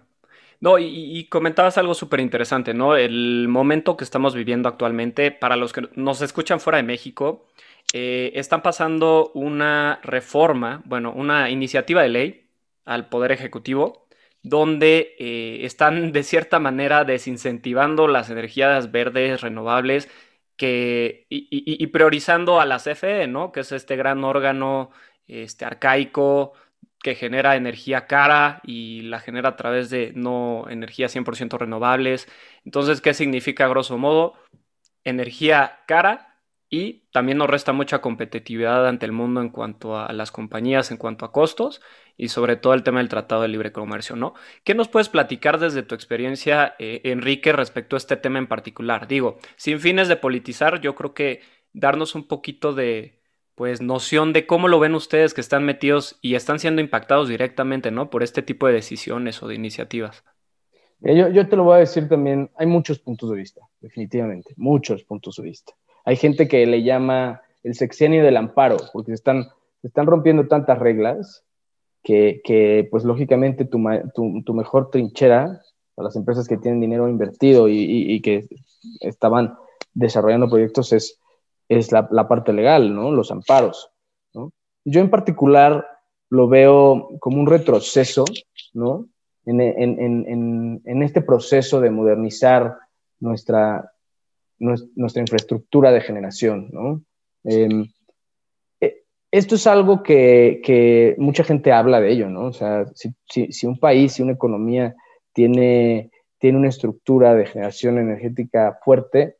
No, 0.60 0.78
y, 0.78 1.26
comentabas 1.28 1.78
algo 1.78 1.94
súper 1.94 2.20
interesante, 2.20 2.74
¿no? 2.74 2.94
El 2.94 3.48
momento 3.48 3.96
que 3.96 4.04
estamos 4.04 4.36
viviendo 4.36 4.68
actualmente, 4.68 5.32
para 5.32 5.56
los 5.56 5.72
que 5.72 5.88
nos 5.96 6.22
escuchan 6.22 6.60
fuera 6.60 6.76
de 6.76 6.84
México, 6.84 7.44
eh, 7.92 8.30
están 8.36 8.62
pasando 8.62 9.32
una 9.34 9.98
reforma, 10.04 10.80
bueno, 10.84 11.12
una 11.12 11.50
iniciativa 11.50 12.00
de 12.02 12.08
ley 12.08 12.46
al 12.84 13.08
Poder 13.08 13.32
Ejecutivo, 13.32 14.06
donde 14.44 15.16
eh, 15.18 15.64
están 15.64 16.12
de 16.12 16.22
cierta 16.22 16.60
manera 16.60 17.02
desincentivando 17.02 18.06
las 18.06 18.30
energías 18.30 18.92
verdes, 18.92 19.40
renovables, 19.40 20.08
que, 20.56 21.26
y, 21.28 21.87
priorizando 21.88 22.61
a 22.61 22.66
la 22.66 22.78
CFE, 22.78 23.26
¿no? 23.28 23.52
Que 23.52 23.61
es 23.61 23.73
este 23.73 23.96
gran 23.96 24.25
órgano 24.25 24.90
este, 25.26 25.64
arcaico 25.64 26.52
que 27.02 27.14
genera 27.14 27.56
energía 27.56 28.06
cara 28.06 28.61
y 28.64 29.02
la 29.02 29.20
genera 29.20 29.50
a 29.50 29.56
través 29.56 29.90
de 29.90 30.12
no 30.14 30.66
energía 30.70 31.08
100% 31.08 31.58
renovables. 31.58 32.28
Entonces, 32.64 33.00
¿qué 33.00 33.14
significa 33.14 33.68
grosso 33.68 33.99
modo? 33.99 34.34
Energía 35.04 35.80
cara 35.87 36.33
y 36.71 37.04
también 37.12 37.38
nos 37.38 37.49
resta 37.49 37.73
mucha 37.73 38.00
competitividad 38.00 38.87
ante 38.87 39.06
el 39.06 39.12
mundo 39.12 39.40
en 39.40 39.50
cuanto 39.50 39.99
a 39.99 40.12
las 40.12 40.33
compañías, 40.33 40.90
en 40.90 40.97
cuanto 40.97 41.25
a 41.25 41.33
costos 41.33 41.80
y 42.16 42.28
sobre 42.28 42.56
todo 42.56 42.75
el 42.75 42.83
tema 42.83 42.99
del 42.99 43.09
Tratado 43.09 43.42
de 43.42 43.49
Libre 43.49 43.73
Comercio, 43.73 44.16
¿no? 44.16 44.35
¿Qué 44.64 44.75
nos 44.75 44.88
puedes 44.88 45.09
platicar 45.09 45.59
desde 45.59 45.83
tu 45.83 45.94
experiencia, 45.94 46.75
eh, 46.78 47.00
Enrique, 47.04 47.52
respecto 47.52 47.97
a 47.97 47.99
este 47.99 48.16
tema 48.16 48.38
en 48.38 48.47
particular? 48.47 49.06
Digo, 49.09 49.38
sin 49.56 49.80
fines 49.80 50.09
de 50.09 50.16
politizar, 50.16 50.80
yo 50.80 50.94
creo 50.94 51.14
que 51.14 51.42
darnos 51.73 52.14
un 52.14 52.26
poquito 52.26 52.73
de, 52.73 53.21
pues, 53.54 53.80
noción 53.80 54.33
de 54.33 54.47
cómo 54.47 54.68
lo 54.68 54.78
ven 54.80 54.94
ustedes 54.94 55.35
que 55.35 55.40
están 55.40 55.64
metidos 55.64 56.18
y 56.23 56.35
están 56.35 56.59
siendo 56.59 56.80
impactados 56.80 57.28
directamente, 57.28 57.90
¿no? 57.90 58.11
Por 58.11 58.23
este 58.23 58.42
tipo 58.42 58.66
de 58.66 58.75
decisiones 58.75 59.42
o 59.42 59.49
de 59.49 59.54
iniciativas. 59.54 60.25
Yo, 61.00 61.28
yo 61.28 61.49
te 61.49 61.56
lo 61.56 61.64
voy 61.64 61.76
a 61.76 61.80
decir 61.80 62.09
también, 62.09 62.50
hay 62.56 62.66
muchos 62.66 62.99
puntos 62.99 63.28
de 63.30 63.37
vista, 63.37 63.61
definitivamente, 63.80 64.54
muchos 64.56 65.04
puntos 65.04 65.37
de 65.37 65.42
vista. 65.42 65.75
Hay 66.04 66.16
gente 66.16 66.49
que 66.49 66.66
le 66.66 66.82
llama 66.82 67.42
el 67.62 67.75
sexenio 67.75 68.23
del 68.23 68.37
amparo, 68.37 68.76
porque 68.92 69.12
se 69.12 69.14
están, 69.14 69.49
se 69.80 69.88
están 69.88 70.06
rompiendo 70.06 70.46
tantas 70.46 70.78
reglas 70.78 71.44
que, 72.04 72.87
pues 72.90 73.04
lógicamente 73.04 73.64
tu, 73.64 73.82
tu, 74.44 74.54
mejor 74.54 74.90
trinchera 74.90 75.62
para 75.94 76.08
las 76.08 76.16
empresas 76.16 76.46
que 76.46 76.58
tienen 76.58 76.80
dinero 76.80 77.08
invertido 77.08 77.68
y, 77.68 78.20
que 78.20 78.46
estaban 79.00 79.54
desarrollando 79.94 80.49
proyectos 80.49 80.92
es, 80.92 81.18
es 81.68 81.92
la, 81.92 82.28
parte 82.28 82.52
legal, 82.52 82.94
¿no? 82.94 83.11
Los 83.11 83.30
amparos, 83.30 83.90
¿no? 84.34 84.52
Yo 84.84 85.00
en 85.00 85.08
particular 85.11 85.87
lo 86.28 86.49
veo 86.49 87.08
como 87.20 87.40
un 87.40 87.46
retroceso, 87.46 88.26
¿no? 88.75 89.06
En, 89.46 89.61
en, 89.61 90.82
en, 90.84 91.02
este 91.02 91.20
proceso 91.20 91.80
de 91.80 91.90
modernizar 91.90 92.78
nuestra, 93.20 93.92
nuestra 94.58 95.20
infraestructura 95.20 95.92
de 95.92 96.00
generación, 96.00 96.68
¿no? 96.73 97.02
Em, 97.44 97.87
esto 99.30 99.56
es 99.56 99.66
algo 99.66 100.04
que, 100.04 101.16
mucha 101.18 101.42
gente 101.42 101.73
habla 101.73 102.00
de 102.00 102.12
ello, 102.12 102.30
¿no? 102.30 102.46
O 102.46 102.52
sea, 102.52 102.87
si, 102.94 103.66
un 103.66 103.80
país, 103.80 104.12
si 104.12 104.23
una 104.23 104.34
economía 104.34 104.94
tiene, 105.32 106.12
tiene 106.38 106.58
una 106.58 106.68
estructura 106.68 107.34
de 107.34 107.46
generación 107.46 107.99
energética 107.99 108.78
fuerte, 108.84 109.38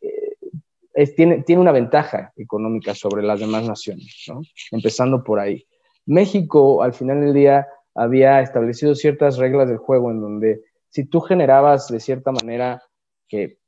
eh, 0.00 1.06
tiene, 1.16 1.42
tiene 1.42 1.60
una 1.60 1.72
ventaja 1.72 2.32
económica 2.36 2.94
sobre 2.94 3.24
las 3.24 3.40
demás 3.40 3.66
naciones, 3.66 4.24
¿no? 4.28 4.40
Empezando 4.70 5.24
por 5.24 5.40
ahí. 5.40 5.66
México, 6.06 6.84
al 6.84 6.94
final 6.94 7.20
del 7.20 7.34
día, 7.34 7.66
había 7.92 8.40
establecido 8.40 8.94
ciertas 8.94 9.36
reglas 9.36 9.68
del 9.68 9.78
juego 9.78 10.12
en 10.12 10.20
donde 10.20 10.62
si 10.90 11.06
tú 11.06 11.20
generabas 11.20 11.88
de 11.88 11.98
cierta 11.98 12.30
manera 12.30 12.84
que 13.26 13.58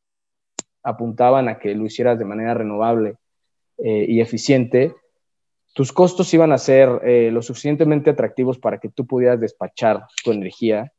apuntaban 0.86 1.48
a 1.48 1.58
que 1.58 1.74
lo 1.74 1.84
hicieras 1.84 2.16
de 2.18 2.24
manera 2.24 2.54
renovable 2.54 3.16
eh, 3.78 4.06
y 4.08 4.20
eficiente, 4.20 4.94
tus 5.74 5.92
costos 5.92 6.32
iban 6.32 6.52
a 6.52 6.58
ser 6.58 6.88
eh, 7.04 7.30
lo 7.32 7.42
suficientemente 7.42 8.10
atractivos 8.10 8.58
para 8.58 8.78
que 8.78 8.88
tú 8.88 9.04
pudieras 9.04 9.40
despachar 9.40 10.06
tu 10.24 10.30
energía 10.30 10.92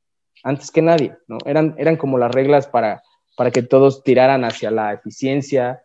antes 0.44 0.70
que 0.72 0.82
nadie, 0.82 1.16
¿no? 1.28 1.38
Eran, 1.46 1.74
eran 1.78 1.96
como 1.96 2.18
las 2.18 2.32
reglas 2.32 2.68
para, 2.68 3.02
para 3.38 3.50
que 3.50 3.64
todos 3.64 4.04
tiraran 4.04 4.44
hacia 4.44 4.70
la 4.70 4.94
eficiencia 4.94 5.82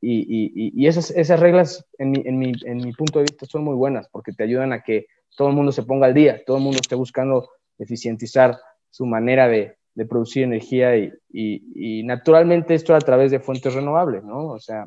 y, 0.00 0.86
esas, 0.86 1.10
esas 1.12 1.40
reglas, 1.40 1.86
en 1.98 2.10
mi, 2.10 2.22
en, 2.26 2.38
mi, 2.38 2.52
en 2.64 2.76
mi 2.78 2.92
punto 2.92 3.20
de 3.20 3.24
vista, 3.24 3.46
son 3.46 3.64
muy 3.64 3.74
buenas 3.74 4.08
porque 4.10 4.32
te 4.32 4.42
ayudan 4.42 4.72
a 4.72 4.82
que 4.82 5.06
todo 5.36 5.48
el 5.48 5.54
mundo 5.54 5.72
se 5.72 5.82
ponga 5.82 6.06
al 6.06 6.14
día, 6.14 6.42
todo 6.44 6.58
el 6.58 6.62
mundo 6.62 6.78
esté 6.80 6.94
buscando 6.94 7.48
eficientizar 7.78 8.58
su 8.90 9.06
manera 9.06 9.48
de, 9.48 9.76
de 9.94 10.06
producir 10.06 10.42
energía 10.42 10.96
y, 10.96 12.02
naturalmente 12.04 12.74
esto 12.74 12.94
a 12.94 13.00
través 13.00 13.30
de 13.30 13.40
fuentes 13.40 13.74
renovables, 13.74 14.24
¿no? 14.24 14.48
O 14.48 14.58
sea, 14.58 14.86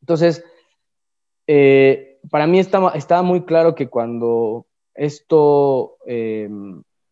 entonces, 0.00 0.44
eh, 1.46 2.18
para 2.30 2.46
mí 2.46 2.58
estaba, 2.58 2.90
estaba 2.92 3.22
muy 3.22 3.44
claro 3.44 3.74
que 3.74 3.88
cuando 3.88 4.66
esto 4.94 5.98
eh, 6.06 6.48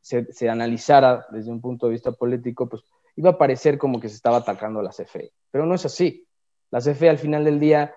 se, 0.00 0.48
analizara 0.48 1.26
desde 1.30 1.50
un 1.50 1.60
punto 1.60 1.86
de 1.86 1.92
vista 1.92 2.12
político, 2.12 2.68
pues 2.68 2.82
iba 3.16 3.30
a 3.30 3.38
parecer 3.38 3.78
como 3.78 4.00
que 4.00 4.08
se 4.08 4.16
estaba 4.16 4.38
atacando 4.38 4.80
a 4.80 4.82
la 4.82 4.90
CFE. 4.90 5.32
Pero 5.50 5.66
no 5.66 5.74
es 5.74 5.84
así. 5.84 6.26
La 6.70 6.80
CFE 6.80 7.08
al 7.08 7.18
final 7.18 7.44
del 7.44 7.60
día 7.60 7.94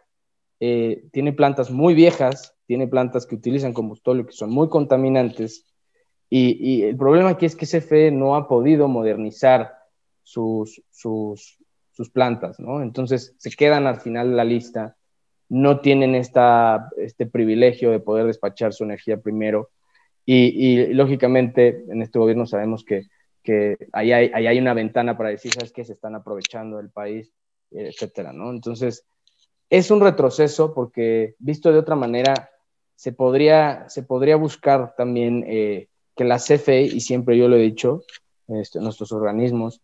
eh, 0.60 1.08
tiene 1.12 1.34
plantas 1.34 1.72
muy 1.72 1.94
viejas, 1.94 2.56
tiene 2.66 2.88
plantas 2.88 3.26
que 3.26 3.36
utilizan 3.36 3.74
combustible 3.74 4.26
que 4.26 4.32
son 4.32 4.52
muy 4.52 4.70
contaminantes. 4.70 5.66
Y, 6.30 6.84
el 6.84 6.98
problema 6.98 7.30
aquí 7.30 7.46
es 7.46 7.56
que 7.56 7.66
CFE 7.66 8.12
no 8.12 8.36
ha 8.36 8.48
podido 8.48 8.88
modernizar 8.88 9.78
sus, 10.24 10.82
sus, 10.92 11.58
sus 11.94 12.10
plantas, 12.10 12.60
¿no? 12.60 12.82
Entonces 12.82 13.34
se 13.38 13.50
quedan 13.52 13.88
al 13.88 14.02
final 14.02 14.32
de 14.32 14.36
la 14.36 14.44
lista 14.44 14.98
no 15.50 15.80
tienen 15.80 16.16
esta, 16.16 16.90
este 16.98 17.26
privilegio 17.26 17.92
de 17.92 18.00
poder 18.00 18.26
despachar 18.26 18.74
su 18.74 18.84
energía 18.84 19.18
primero. 19.18 19.70
Y, 20.26 20.88
lógicamente 20.88 21.86
en 21.88 22.02
este 22.02 22.20
gobierno 22.20 22.46
sabemos 22.46 22.84
que, 22.84 23.04
que 23.44 23.78
ahí, 23.94 24.12
hay, 24.12 24.30
hay, 24.34 24.60
una 24.60 24.74
ventana 24.74 25.16
para 25.16 25.30
decir, 25.30 25.54
¿sabes 25.54 25.72
qué? 25.72 25.86
Se 25.86 25.94
están 25.94 26.16
aprovechando 26.16 26.78
del 26.78 26.90
país, 26.90 27.32
etcétera, 27.72 28.34
¿no? 28.34 28.50
Entonces, 28.50 29.06
es 29.70 29.90
un 29.90 30.02
retroceso 30.02 30.74
porque 30.74 31.36
visto 31.40 31.72
de 31.72 31.80
otra 31.80 31.96
manera, 31.96 32.50
se 32.96 33.14
podría, 33.14 33.88
se 33.88 34.04
podría 34.04 34.36
buscar 34.36 34.96
también 34.98 35.46
eh, 35.48 35.88
que 36.18 36.26
la 36.26 36.40
CFE, 36.40 36.82
y 36.82 37.00
siempre 37.00 37.38
yo 37.38 37.48
lo 37.48 37.56
he 37.56 37.62
dicho, 37.62 38.02
este, 38.48 38.80
nuestros 38.80 39.12
organismos, 39.12 39.82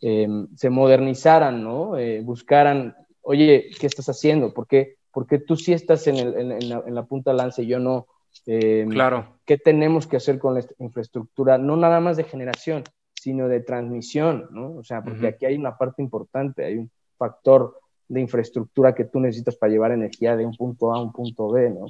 eh, 0.00 0.26
se 0.56 0.70
modernizaran, 0.70 1.62
¿no? 1.62 1.96
Eh, 1.96 2.20
buscaran, 2.22 2.96
oye, 3.22 3.70
¿qué 3.78 3.86
estás 3.86 4.08
haciendo? 4.08 4.52
¿Por 4.52 4.66
qué, 4.66 4.96
porque 5.12 5.38
tú 5.38 5.56
sí 5.56 5.72
estás 5.72 6.06
en, 6.08 6.16
el, 6.16 6.52
en, 6.52 6.68
la, 6.68 6.82
en 6.84 6.94
la, 6.94 7.04
punta 7.04 7.32
lance 7.32 7.62
y 7.62 7.68
yo 7.68 7.78
no. 7.78 8.06
Em, 8.46 8.88
claro. 8.88 9.38
¿Qué 9.46 9.56
tenemos 9.56 10.06
que 10.06 10.16
hacer 10.16 10.38
con 10.38 10.54
la 10.54 10.64
infraestructura? 10.78 11.56
No 11.56 11.76
nada 11.76 12.00
más 12.00 12.16
de 12.16 12.24
generación, 12.24 12.82
sino 13.14 13.48
de 13.48 13.60
transmisión, 13.60 14.48
¿no? 14.50 14.74
O 14.74 14.84
sea, 14.84 15.02
porque 15.02 15.28
aquí 15.28 15.46
hay 15.46 15.56
una 15.56 15.78
parte 15.78 16.02
importante, 16.02 16.64
hay 16.64 16.76
un 16.76 16.90
factor 17.16 17.78
de 18.08 18.20
infraestructura 18.20 18.94
que 18.94 19.04
tú 19.04 19.20
necesitas 19.20 19.56
para 19.56 19.72
llevar 19.72 19.92
energía 19.92 20.36
de 20.36 20.44
un 20.44 20.54
punto 20.56 20.92
A 20.92 20.98
a 20.98 21.02
un 21.02 21.12
punto 21.12 21.48
B, 21.50 21.70
¿no? 21.70 21.86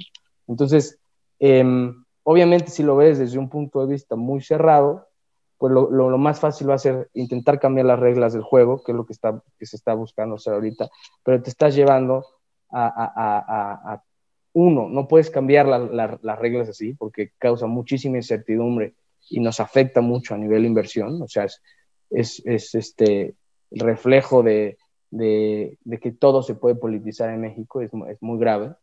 Entonces, 0.47 0.97
em, 1.39 2.04
obviamente 2.25 2.71
si 2.71 2.83
lo 2.83 2.95
ves 2.97 3.19
desde 3.19 3.37
un 3.37 3.49
punto 3.49 3.85
de 3.85 3.93
vista 3.93 4.15
muy 4.15 4.41
cerrado, 4.41 5.07
pues 5.57 5.71
lo, 5.71 6.17
más 6.17 6.39
fácil 6.39 6.69
va 6.69 6.73
a 6.73 6.79
ser 6.79 7.09
intentar 7.13 7.59
cambiar 7.59 7.85
las 7.85 7.99
reglas 7.99 8.33
del 8.33 8.41
juego, 8.41 8.83
que 8.83 8.91
es 8.91 8.95
lo 8.95 9.05
que, 9.05 9.13
está, 9.13 9.41
que 9.57 9.65
se 9.65 9.77
está 9.77 9.93
buscando 9.93 10.35
hacer 10.35 10.53
ahorita, 10.53 10.89
pero 11.23 11.41
te 11.41 11.49
estás 11.49 11.75
llevando 11.75 12.25
a, 12.71 14.01
uno, 14.53 14.89
no 14.89 15.07
puedes 15.07 15.29
cambiar 15.29 15.67
las 15.67 16.39
reglas 16.39 16.67
así 16.67 16.93
porque 16.93 17.31
causa 17.37 17.67
muchísima 17.67 18.17
incertidumbre 18.17 18.95
y 19.29 19.39
nos 19.39 19.59
afecta 19.59 20.01
mucho 20.01 20.33
a 20.33 20.37
nivel 20.37 20.65
inversión, 20.65 21.21
o 21.21 21.27
sea, 21.27 21.45
es, 21.45 21.61
es, 22.45 22.75
este 22.75 23.35
reflejo 23.71 24.43
de, 24.43 24.77
de, 25.11 25.77
que 26.01 26.11
todo 26.11 26.41
se 26.41 26.55
puede 26.55 26.75
politizar 26.75 27.29
en 27.29 27.41
México, 27.41 27.81
es, 27.81 27.91
es 28.09 28.21
muy 28.21 28.39
grave. 28.39 28.73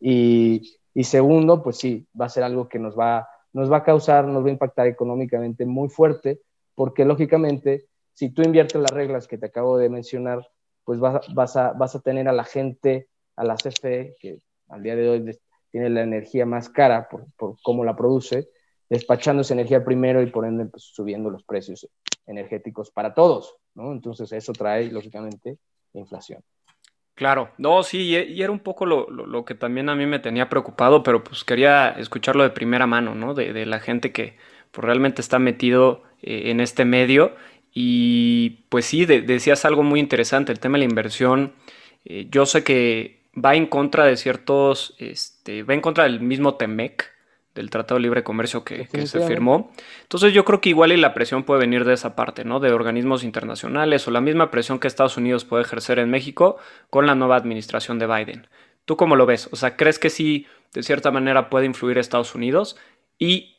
Y, 0.00 0.79
y, 0.94 1.04
segundo, 1.04 1.62
pues 1.62 1.76
sí, 1.78 2.06
va 2.18 2.26
a 2.26 2.30
ser 2.30 2.42
algo 2.42 2.68
que 2.68 2.78
nos 2.78 2.98
va 2.98 3.28
nos 3.52 3.70
va 3.70 3.78
a 3.78 3.84
causar, 3.84 4.26
nos 4.26 4.44
va 4.44 4.48
a 4.48 4.52
impactar 4.52 4.86
económicamente 4.86 5.66
muy 5.66 5.88
fuerte, 5.88 6.40
porque 6.74 7.04
lógicamente, 7.04 7.86
si 8.12 8.30
tú 8.30 8.42
inviertes 8.42 8.80
las 8.80 8.90
reglas 8.90 9.26
que 9.26 9.38
te 9.38 9.46
acabo 9.46 9.78
de 9.78 9.88
mencionar, 9.88 10.48
pues 10.84 11.00
vas, 11.00 11.26
vas, 11.34 11.56
a, 11.56 11.72
vas 11.72 11.94
a 11.94 12.00
tener 12.00 12.28
a 12.28 12.32
la 12.32 12.44
gente, 12.44 13.08
a 13.36 13.44
la 13.44 13.56
CFE, 13.56 14.16
que 14.20 14.38
al 14.68 14.82
día 14.82 14.96
de 14.96 15.08
hoy 15.08 15.38
tiene 15.70 15.90
la 15.90 16.02
energía 16.02 16.46
más 16.46 16.68
cara 16.68 17.08
por, 17.08 17.26
por 17.36 17.56
cómo 17.62 17.84
la 17.84 17.96
produce, 17.96 18.48
despachando 18.88 19.42
esa 19.42 19.54
energía 19.54 19.84
primero 19.84 20.22
y 20.22 20.26
por 20.30 20.44
ende 20.46 20.66
pues, 20.66 20.84
subiendo 20.84 21.30
los 21.30 21.44
precios 21.44 21.88
energéticos 22.26 22.90
para 22.90 23.14
todos, 23.14 23.56
¿no? 23.74 23.92
Entonces 23.92 24.32
eso 24.32 24.52
trae, 24.52 24.90
lógicamente, 24.90 25.58
inflación. 25.92 26.42
Claro, 27.20 27.50
no, 27.58 27.82
sí, 27.82 28.16
y 28.16 28.42
era 28.42 28.50
un 28.50 28.60
poco 28.60 28.86
lo, 28.86 29.44
que 29.44 29.54
también 29.54 29.90
a 29.90 29.94
mí 29.94 30.06
me 30.06 30.20
tenía 30.20 30.48
preocupado, 30.48 31.02
pero 31.02 31.22
pues 31.22 31.44
quería 31.44 31.90
escucharlo 31.90 32.42
de 32.44 32.48
primera 32.48 32.86
mano, 32.86 33.14
¿no? 33.14 33.34
De, 33.34 33.66
la 33.66 33.78
gente 33.78 34.10
que 34.10 34.38
pues, 34.70 34.82
realmente 34.86 35.20
está 35.20 35.38
metido 35.38 36.02
eh, 36.22 36.44
en 36.46 36.60
este 36.60 36.86
medio. 36.86 37.36
Y 37.74 38.64
pues 38.70 38.86
sí, 38.86 39.04
decías 39.04 39.66
algo 39.66 39.82
muy 39.82 40.00
interesante, 40.00 40.50
el 40.50 40.60
tema 40.60 40.78
de 40.78 40.86
la 40.86 40.90
inversión. 40.90 41.52
Eh, 42.06 42.26
yo 42.30 42.46
sé 42.46 42.64
que 42.64 43.20
va 43.36 43.54
en 43.54 43.66
contra 43.66 44.06
de 44.06 44.16
ciertos, 44.16 44.94
este, 44.98 45.62
va 45.62 45.74
en 45.74 45.82
contra 45.82 46.04
del 46.04 46.20
mismo 46.22 46.54
TEMEC, 46.54 47.12
del 47.54 47.70
Tratado 47.70 47.98
de 47.98 48.02
Libre 48.02 48.22
Comercio 48.22 48.64
que, 48.64 48.86
se 49.06 49.26
firmó. 49.26 49.72
Entonces 50.02 50.32
yo 50.32 50.44
creo 50.44 50.60
que 50.60 50.68
igual 50.68 50.92
y 50.92 50.96
la 50.96 51.14
presión 51.14 51.44
puede 51.44 51.60
venir 51.60 51.84
de 51.84 51.94
esa 51.94 52.14
parte, 52.14 52.44
¿no? 52.44 52.60
De 52.60 52.72
organismos 52.72 53.24
internacionales 53.24 54.06
o 54.06 54.10
la 54.10 54.20
misma 54.20 54.50
presión 54.50 54.78
que 54.78 54.86
Estados 54.86 55.16
Unidos 55.16 55.44
puede 55.44 55.64
ejercer 55.64 55.98
en 55.98 56.10
México 56.10 56.58
con 56.90 57.06
la 57.06 57.14
nueva 57.14 57.36
administración 57.36 57.98
de 57.98 58.06
Biden. 58.06 58.46
¿Tú 58.84 58.96
cómo 58.96 59.16
lo 59.16 59.26
ves? 59.26 59.48
O 59.52 59.56
sea, 59.56 59.76
¿crees 59.76 59.98
que 59.98 60.10
sí, 60.10 60.46
de 60.72 60.82
cierta 60.82 61.10
manera, 61.10 61.50
puede 61.50 61.66
influir 61.66 61.98
Estados 61.98 62.34
Unidos? 62.34 62.76
Y 63.18 63.56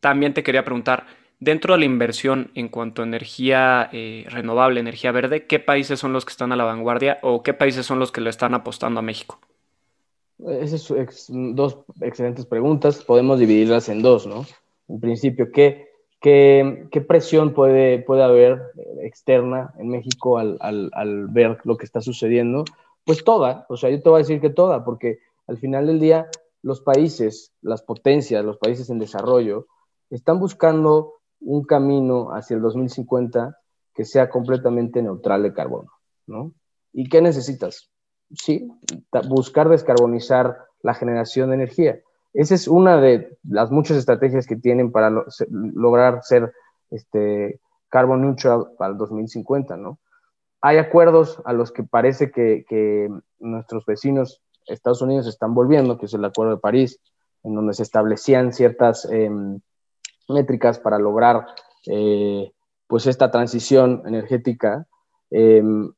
también 0.00 0.34
te 0.34 0.42
quería 0.42 0.64
preguntar, 0.64 1.06
dentro 1.40 1.74
de 1.74 1.80
la 1.80 1.84
inversión 1.84 2.50
en 2.54 2.68
cuanto 2.68 3.02
a 3.02 3.04
energía 3.04 3.88
eh, 3.92 4.26
renovable, 4.28 4.80
energía 4.80 5.12
verde, 5.12 5.46
¿qué 5.46 5.58
países 5.60 5.98
son 5.98 6.12
los 6.12 6.24
que 6.24 6.30
están 6.30 6.52
a 6.52 6.56
la 6.56 6.64
vanguardia 6.64 7.18
o 7.22 7.42
qué 7.42 7.54
países 7.54 7.86
son 7.86 7.98
los 7.98 8.12
que 8.12 8.20
le 8.20 8.30
están 8.30 8.54
apostando 8.54 9.00
a 9.00 9.02
México? 9.02 9.40
Esas 10.46 10.82
son 10.82 11.54
dos 11.54 11.78
excelentes 12.00 12.44
preguntas. 12.44 13.02
Podemos 13.02 13.38
dividirlas 13.38 13.88
en 13.88 14.02
dos, 14.02 14.26
¿no? 14.26 14.44
En 14.88 15.00
principio, 15.00 15.50
¿qué, 15.50 15.88
qué, 16.20 16.86
qué 16.90 17.00
presión 17.00 17.54
puede, 17.54 18.04
haber 18.08 18.60
externa 19.02 19.72
en 19.78 19.88
México 19.88 20.38
al, 20.38 21.28
ver 21.30 21.58
lo 21.64 21.76
que 21.76 21.86
está 21.86 22.00
sucediendo? 22.02 22.64
Pues 23.04 23.24
toda, 23.24 23.66
o 23.68 23.76
sea, 23.76 23.90
yo 23.90 24.02
te 24.02 24.08
voy 24.08 24.18
a 24.18 24.22
decir 24.22 24.40
que 24.40 24.50
toda, 24.50 24.84
porque 24.84 25.18
al 25.46 25.58
final 25.58 25.86
del 25.86 26.00
día 26.00 26.26
los 26.62 26.80
países, 26.80 27.52
las 27.60 27.82
potencias, 27.82 28.44
los 28.44 28.58
países 28.58 28.88
en 28.90 28.98
desarrollo, 28.98 29.66
están 30.10 30.40
buscando 30.40 31.14
un 31.40 31.64
camino 31.64 32.30
hacia 32.32 32.56
el 32.56 32.62
2050 32.62 33.58
que 33.94 34.04
sea 34.04 34.28
completamente 34.28 35.02
neutral 35.02 35.42
de 35.42 35.52
carbono, 35.52 35.92
¿no? 36.26 36.52
¿Y 36.92 37.08
qué 37.08 37.20
necesitas? 37.20 37.90
Sí, 38.36 38.70
buscar 39.28 39.68
descarbonizar 39.68 40.58
la 40.82 40.94
generación 40.94 41.50
de 41.50 41.56
energía. 41.56 42.00
Esa 42.32 42.54
es 42.54 42.68
una 42.68 43.00
de 43.00 43.38
las 43.48 43.70
muchas 43.70 43.96
estrategias 43.96 44.46
que 44.46 44.56
tienen 44.56 44.90
para 44.90 45.10
lograr 45.48 46.22
ser 46.22 46.52
este, 46.90 47.60
carbon 47.88 48.22
neutral 48.22 48.72
para 48.76 48.92
el 48.92 48.98
2050, 48.98 49.76
¿no? 49.76 49.98
Hay 50.60 50.78
acuerdos 50.78 51.40
a 51.44 51.52
los 51.52 51.70
que 51.70 51.84
parece 51.84 52.30
que, 52.30 53.08
nuestros 53.38 53.84
vecinos 53.84 54.42
Estados 54.66 55.02
Unidos 55.02 55.26
están 55.26 55.54
volviendo, 55.54 55.98
que 55.98 56.06
es 56.06 56.14
el 56.14 56.24
Acuerdo 56.24 56.54
de 56.54 56.60
París, 56.60 56.98
en 57.42 57.54
donde 57.54 57.74
se 57.74 57.82
establecían 57.82 58.52
ciertas 58.54 59.04
em, 59.04 59.60
métricas 60.28 60.78
para 60.78 60.98
lograr 60.98 61.46
eh, 61.86 62.50
pues 62.86 63.06
esta 63.06 63.30
transición 63.30 64.02
energética 64.06 64.86
em, 65.30 65.92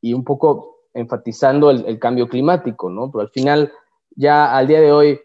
y 0.00 0.14
un 0.14 0.22
poco 0.22 0.71
enfatizando 0.94 1.70
el, 1.70 1.98
cambio 1.98 2.28
climático, 2.28 2.90
¿no? 2.90 3.10
Pero 3.10 3.22
al 3.22 3.30
final, 3.30 3.72
ya 4.14 4.56
al 4.56 4.66
día 4.66 4.80
de 4.80 4.92
hoy, 4.92 5.20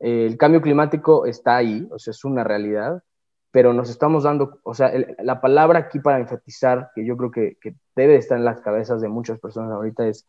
eh, 0.00 0.26
el 0.26 0.36
cambio 0.36 0.60
climático 0.60 1.26
está 1.26 1.56
ahí, 1.56 1.88
o 1.90 1.98
sea, 1.98 2.12
es 2.12 2.24
una 2.24 2.44
realidad, 2.44 3.02
pero 3.50 3.72
nos 3.72 3.90
estamos 3.90 4.24
dando, 4.24 4.60
o 4.62 4.74
sea, 4.74 4.92
la 5.22 5.40
palabra 5.40 5.80
aquí 5.80 5.98
para 5.98 6.18
enfatizar, 6.18 6.90
que 6.94 7.04
yo 7.04 7.16
creo 7.16 7.30
que, 7.30 7.56
debe 7.96 8.16
estar 8.16 8.38
en 8.38 8.44
las 8.44 8.60
cabezas 8.60 9.00
de 9.00 9.08
muchas 9.08 9.38
personas 9.38 9.72
ahorita, 9.72 10.06
es, 10.06 10.26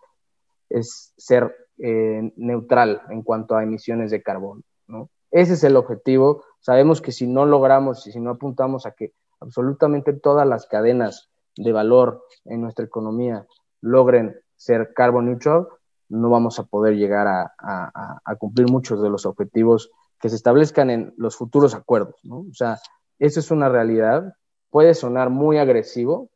es 0.70 1.14
ser 1.18 1.56
eh, 1.78 2.32
neutral 2.36 3.02
en 3.10 3.22
cuanto 3.22 3.56
a 3.56 3.64
emisiones 3.64 4.12
de 4.12 4.22
carbono, 4.22 4.62
¿no? 4.88 5.10
Ese 5.32 5.54
es 5.54 5.64
el 5.64 5.78
objetivo. 5.78 6.44
Sabemos 6.60 7.02
que 7.02 7.14
si 7.14 7.26
no 7.26 7.46
logramos 7.46 8.06
y 8.06 8.12
si 8.12 8.20
no 8.20 8.32
apuntamos 8.32 8.86
a 8.86 8.92
que 8.92 9.14
absolutamente 9.40 10.14
todas 10.14 10.48
las 10.48 10.68
cadenas 10.68 11.30
de 11.56 11.72
valor 11.72 12.24
en 12.46 12.62
nuestra 12.62 12.86
economía 12.86 13.48
logren 13.82 14.40
ser 14.62 14.94
carbon 14.94 15.26
neutral, 15.26 15.68
no 16.08 16.30
vamos 16.30 16.60
a 16.60 16.64
poder 16.66 16.96
llegar 16.96 17.28
a, 17.28 18.36
cumplir 18.38 18.70
muchos 18.70 19.02
de 19.02 19.10
los 19.10 19.26
objetivos 19.26 19.90
que 20.20 20.30
se 20.30 20.36
establezcan 20.36 20.92
en 20.92 21.14
los 21.18 21.36
futuros 21.36 21.74
acuerdos, 21.74 22.16
¿no? 22.24 22.42
O 22.42 22.54
sea, 22.54 22.80
eso 23.18 23.40
es 23.40 23.50
una 23.50 23.70
realidad, 23.70 24.36
puede 24.70 24.94
sonar 24.94 25.32
muy 25.32 25.58
agresivo, 25.58 26.30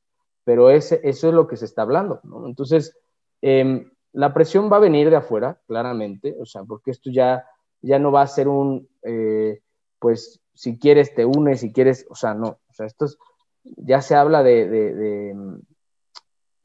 pero 0.43 0.71
ese, 0.71 1.01
eso 1.03 1.27
es 1.27 1.35
lo 1.35 1.47
que 1.47 1.55
se 1.55 1.65
está 1.65 1.83
hablando, 1.83 2.19
¿no? 2.23 2.47
Entonces, 2.47 2.97
em, 3.41 3.91
la 4.11 4.33
presión 4.33 4.71
va 4.71 4.77
a 4.77 4.87
venir 4.87 5.11
de 5.11 5.17
afuera, 5.17 5.59
claramente, 5.67 6.35
o 6.39 6.47
sea, 6.47 6.63
porque 6.63 6.89
esto 6.89 7.11
ya, 7.11 7.45
ya 7.81 7.99
no 7.99 8.11
va 8.11 8.23
a 8.23 8.27
ser 8.27 8.47
un, 8.47 8.89
eh, 9.03 9.61
pues, 9.99 10.41
si 10.55 10.79
quieres 10.79 11.13
te 11.13 11.25
unes, 11.25 11.59
si 11.59 11.71
quieres, 11.71 12.07
o 12.09 12.15
sea, 12.15 12.33
no, 12.33 12.47
o 12.47 12.73
sea, 12.73 12.87
esto 12.87 13.05
es, 13.05 13.17
ya 13.63 14.01
se 14.01 14.15
habla 14.15 14.41
de 14.41 15.33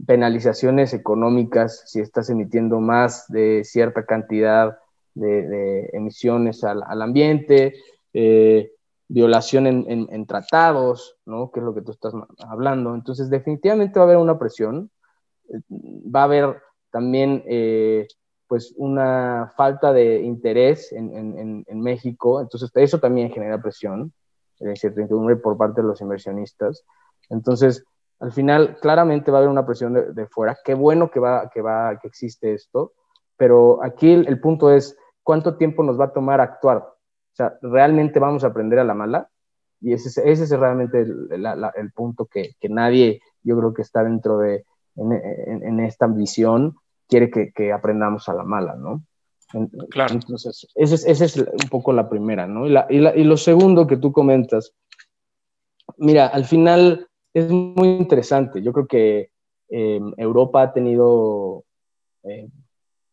penalizaciones 0.06 0.94
económicas 0.94 1.82
si 1.86 2.00
estás 2.00 2.30
emitiendo 2.30 2.80
más 2.80 3.26
de 3.28 3.62
cierta 3.64 4.04
cantidad 4.04 4.78
de, 5.14 5.90
emisiones 5.92 6.64
al, 6.64 7.02
ambiente, 7.02 7.74
eh, 8.12 8.72
violación 9.08 9.66
en, 9.66 10.26
tratados, 10.26 11.16
¿no? 11.26 11.50
Que 11.50 11.60
es 11.60 11.66
lo 11.66 11.74
que 11.74 11.82
tú 11.82 11.92
estás 11.92 12.14
hablando. 12.38 12.94
Entonces, 12.94 13.28
definitivamente 13.28 13.98
va 13.98 14.04
a 14.04 14.08
haber 14.08 14.18
una 14.18 14.38
presión, 14.38 14.90
va 15.68 16.20
a 16.20 16.24
haber 16.24 16.62
también, 16.90 17.42
eh, 17.46 18.06
pues, 18.46 18.72
una 18.76 19.52
falta 19.56 19.92
de 19.92 20.20
interés 20.20 20.92
en, 20.92 21.64
México. 21.80 22.40
Entonces, 22.40 22.70
eso 22.74 22.98
también 23.00 23.30
genera 23.32 23.60
presión, 23.60 24.12
de 24.60 24.70
incertidumbre 24.70 25.36
por 25.36 25.56
parte 25.56 25.80
de 25.80 25.88
los 25.88 26.00
inversionistas. 26.00 26.84
Entonces, 27.30 27.84
al 28.20 28.32
final, 28.32 28.76
claramente 28.80 29.30
va 29.30 29.38
a 29.38 29.40
haber 29.40 29.50
una 29.50 29.64
presión 29.64 29.94
de, 29.94 30.26
fuera. 30.26 30.56
Qué 30.62 30.74
bueno 30.74 31.10
que, 31.10 31.18
va, 31.18 31.48
que, 31.48 31.62
va, 31.62 31.98
que 31.98 32.06
existe 32.06 32.52
esto, 32.52 32.92
pero 33.36 33.82
aquí 33.82 34.12
el, 34.12 34.38
punto 34.40 34.70
es 34.70 34.96
cuánto 35.22 35.56
tiempo 35.56 35.82
nos 35.82 35.98
va 35.98 36.06
a 36.06 36.12
tomar 36.12 36.38
actuar. 36.40 36.76
O 36.76 37.34
sea, 37.34 37.56
¿realmente 37.62 38.20
vamos 38.20 38.44
a 38.44 38.48
aprender 38.48 38.78
a 38.78 38.84
la 38.84 38.92
mala? 38.92 39.30
Y 39.80 39.94
ese, 39.94 40.08
ese 40.30 40.44
es 40.44 40.50
realmente 40.50 41.00
el, 41.00 41.92
punto 41.94 42.26
que, 42.26 42.54
nadie, 42.68 43.22
yo 43.42 43.58
creo 43.58 43.72
que 43.72 43.80
está 43.80 44.04
dentro 44.04 44.36
de, 44.36 44.66
en, 44.96 45.80
esta 45.80 46.06
visión, 46.06 46.76
quiere 47.08 47.30
que, 47.30 47.72
aprendamos 47.72 48.28
a 48.28 48.34
la 48.34 48.44
mala, 48.44 48.74
¿no? 48.74 49.02
Claro. 49.88 50.12
Entonces, 50.12 50.68
esa 50.74 50.94
es, 50.94 51.20
es, 51.22 51.36
un 51.38 51.70
poco 51.70 51.94
la 51.94 52.10
primera, 52.10 52.46
¿no? 52.46 52.66
Y, 52.66 52.76
y, 52.90 52.98
y 52.98 53.24
lo 53.24 53.38
segundo 53.38 53.86
que 53.86 53.96
tú 53.96 54.12
comentas, 54.12 54.74
mira, 55.96 56.26
al 56.26 56.44
final 56.44 57.09
es 57.34 57.50
muy 57.50 57.88
interesante. 57.88 58.62
Yo 58.62 58.72
creo 58.72 58.86
que 58.86 59.30
em, 59.68 60.12
Europa 60.16 60.62
ha 60.62 60.72
tenido, 60.72 61.64
eh, 62.24 62.48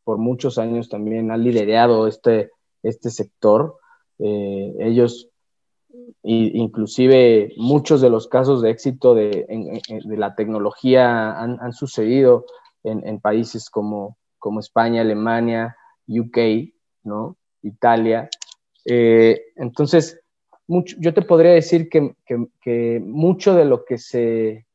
por 0.04 0.18
muchos 0.18 0.58
años 0.58 0.90
también, 0.90 1.32
ha 1.32 1.38
liderado 1.38 2.08
este, 2.08 2.52
este 2.84 3.10
sector. 3.10 3.78
Eh, 4.20 4.76
ellos, 4.80 5.30
inclusive 6.24 7.54
muchos 7.58 8.02
de 8.02 8.10
los 8.10 8.28
casos 8.28 8.62
de 8.62 8.72
éxito 8.72 9.14
de, 9.16 9.46
la 10.06 10.36
tecnología 10.36 11.40
han, 11.40 11.74
sucedido 11.74 12.46
en, 12.84 13.20
países 13.20 13.70
como, 13.70 14.18
como 14.40 14.60
España, 14.60 15.02
Alemania, 15.02 15.76
UK, 16.08 16.38
¿no? 17.04 17.38
Italia. 17.62 18.30
Eh, 18.86 19.42
entonces, 20.68 20.84
yo 21.00 21.14
te 21.14 21.22
podría 21.22 21.52
decir 21.52 21.90
que, 21.90 23.02
mucho 23.02 23.56
de 23.56 23.66
lo 23.66 23.86
que 23.86 23.98
se, 23.98 24.66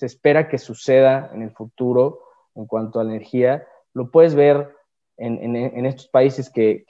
espera 0.00 0.48
que 0.48 0.58
suceda 0.58 1.30
en 1.34 1.42
el 1.42 1.50
futuro 1.50 2.20
en 2.54 2.66
cuanto 2.66 3.00
a 3.00 3.04
la 3.04 3.10
energía, 3.10 3.66
lo 3.92 4.10
puedes 4.10 4.34
ver 4.34 4.74
en, 5.16 5.86
estos 5.86 6.08
países 6.08 6.50
que, 6.50 6.84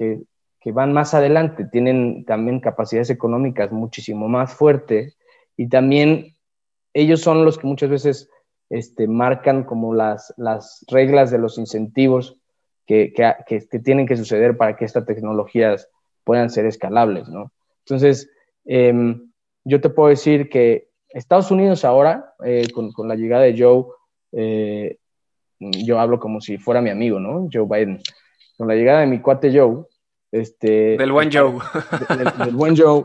van 0.67 0.93
más 0.93 1.15
adelante, 1.15 1.67
tienen 1.67 2.25
también 2.25 2.61
capacidades 2.61 3.11
económicas 3.11 3.71
muchísimo 3.73 4.29
más 4.29 4.55
fuertes 4.55 5.19
y 5.57 5.69
también 5.69 6.37
ellos 6.95 7.21
son 7.21 7.45
los 7.45 7.59
que 7.59 7.67
muchas 7.67 7.91
veces 7.91 8.31
este, 8.71 9.09
marcan 9.09 9.65
como 9.65 9.95
las, 9.95 10.33
las 10.37 10.85
reglas 10.89 11.31
de 11.31 11.39
los 11.39 11.59
incentivos 11.59 12.39
que, 12.87 13.13
que, 13.47 13.61
tienen 13.81 14.07
que 14.07 14.17
suceder 14.17 14.57
para 14.57 14.77
que 14.77 14.85
estas 14.85 15.05
tecnologías 15.07 15.89
puedan 16.23 16.51
ser 16.51 16.67
escalables, 16.67 17.29
¿no? 17.29 17.53
Entonces, 17.81 18.31
em, 18.65 19.31
yo 19.65 19.81
te 19.81 19.91
puedo 19.91 20.09
decir 20.09 20.49
que 20.49 20.89
Estados 21.09 21.51
Unidos 21.51 21.85
ahora, 21.85 22.35
eh, 22.45 22.67
con, 22.73 22.93
con, 22.93 23.09
la 23.09 23.15
llegada 23.15 23.45
de 23.45 23.57
Joe, 23.57 23.85
eh, 24.33 24.99
yo 25.61 26.01
hablo 26.01 26.19
como 26.19 26.41
si 26.41 26.59
fuera 26.59 26.83
mi 26.83 26.91
amigo, 26.91 27.21
¿no? 27.21 27.49
Joe 27.53 27.67
Biden. 27.69 28.01
Con 28.57 28.69
la 28.69 28.75
llegada 28.75 29.01
de 29.01 29.07
mi 29.07 29.21
cuate 29.21 29.57
Joe, 29.57 29.85
este, 30.35 30.97
del 30.97 31.13
buen 31.13 31.31
Joe. 31.33 31.59
Del, 32.45 32.57
buen 32.57 32.77
Joe. 32.77 33.05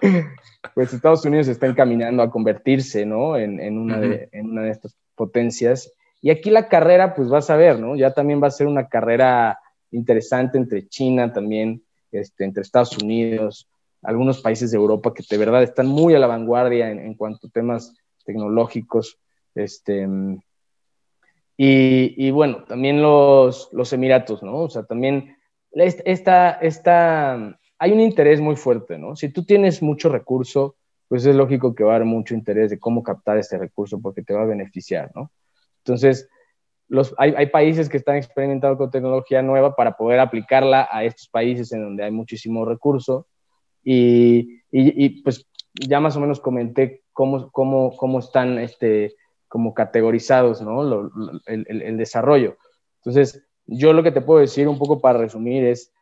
pues 0.74 0.92
Estados 0.92 1.24
Unidos 1.24 1.48
está 1.48 1.66
encaminando 1.66 2.22
a 2.22 2.30
convertirse, 2.30 3.06
¿no? 3.06 3.38
En, 3.38 3.58
en, 3.60 3.78
una 3.78 3.98
de, 3.98 4.28
en, 4.30 4.50
una 4.50 4.62
de, 4.64 4.70
estas 4.70 4.94
potencias. 5.14 5.90
Y 6.20 6.28
aquí 6.28 6.50
la 6.50 6.68
carrera, 6.68 7.14
pues 7.14 7.30
vas 7.30 7.48
a 7.48 7.56
ver, 7.56 7.80
¿no? 7.80 7.96
Ya 7.96 8.12
también 8.12 8.42
va 8.42 8.48
a 8.48 8.50
ser 8.50 8.66
una 8.66 8.88
carrera 8.88 9.58
interesante 9.90 10.58
entre 10.58 10.86
China 10.86 11.32
también, 11.32 11.82
este, 12.12 12.44
entre 12.44 12.62
Estados 12.62 12.98
Unidos, 12.98 13.66
algunos 14.04 14.40
países 14.40 14.70
de 14.70 14.76
Europa 14.76 15.12
que 15.14 15.24
de 15.28 15.38
verdad 15.38 15.62
están 15.62 15.86
muy 15.86 16.14
a 16.14 16.18
la 16.18 16.26
vanguardia 16.26 16.90
en, 16.90 16.98
en 16.98 17.14
cuanto 17.14 17.46
a 17.46 17.50
temas 17.50 17.94
tecnológicos. 18.24 19.18
Este, 19.54 20.08
y, 21.56 22.26
y, 22.26 22.30
bueno, 22.30 22.64
también 22.64 23.00
los, 23.00 23.68
los 23.72 23.92
Emiratos, 23.92 24.42
¿no? 24.42 24.58
O 24.58 24.70
sea, 24.70 24.84
también 24.84 25.36
esta, 25.72 26.50
esta, 26.50 27.58
hay 27.78 27.92
un 27.92 28.00
interés 28.00 28.40
muy 28.40 28.56
fuerte, 28.56 28.98
¿no? 28.98 29.14
Si 29.16 29.28
tú 29.28 29.44
tienes 29.44 29.82
mucho 29.82 30.08
recurso, 30.08 30.76
pues 31.08 31.24
es 31.26 31.36
lógico 31.36 31.74
que 31.74 31.84
va 31.84 31.92
a 31.92 31.96
haber 31.96 32.06
mucho 32.06 32.34
interés 32.34 32.70
de 32.70 32.78
cómo 32.78 33.02
captar 33.02 33.38
este 33.38 33.58
recurso 33.58 34.00
porque 34.00 34.22
te 34.22 34.34
va 34.34 34.42
a 34.42 34.46
beneficiar, 34.46 35.12
¿no? 35.14 35.30
Entonces, 35.78 36.28
los, 36.88 37.14
hay, 37.18 37.34
hay, 37.36 37.46
países 37.46 37.88
que 37.88 37.96
están 37.96 38.16
experimentando 38.16 38.76
con 38.76 38.90
tecnología 38.90 39.42
nueva 39.42 39.74
para 39.74 39.96
poder 39.96 40.20
aplicarla 40.20 40.88
a 40.90 41.04
estos 41.04 41.28
países 41.28 41.72
en 41.72 41.82
donde 41.82 42.04
hay 42.04 42.10
muchísimo 42.10 42.64
recurso. 42.64 43.26
Y, 43.84 44.62
y, 44.70 45.04
y 45.04 45.08
pues 45.22 45.46
ya 45.74 46.00
más 46.00 46.16
o 46.16 46.20
menos 46.20 46.40
comenté 46.40 47.02
cómo, 47.12 47.50
cómo, 47.50 47.96
cómo 47.96 48.18
están 48.18 48.58
este, 48.58 49.14
como 49.48 49.74
categorizados, 49.74 50.60
¿no? 50.62 50.82
Lo, 50.82 51.10
el, 51.46 51.66
el, 51.68 51.82
el, 51.82 51.96
desarrollo. 51.96 52.56
Entonces, 52.98 53.44
yo 53.66 53.92
lo 53.92 54.02
que 54.02 54.10
te 54.10 54.20
puedo 54.20 54.40
decir 54.40 54.68
un 54.68 54.78
poco 54.78 55.00
para 55.00 55.18
resumir 55.18 55.64
es, 55.64 55.92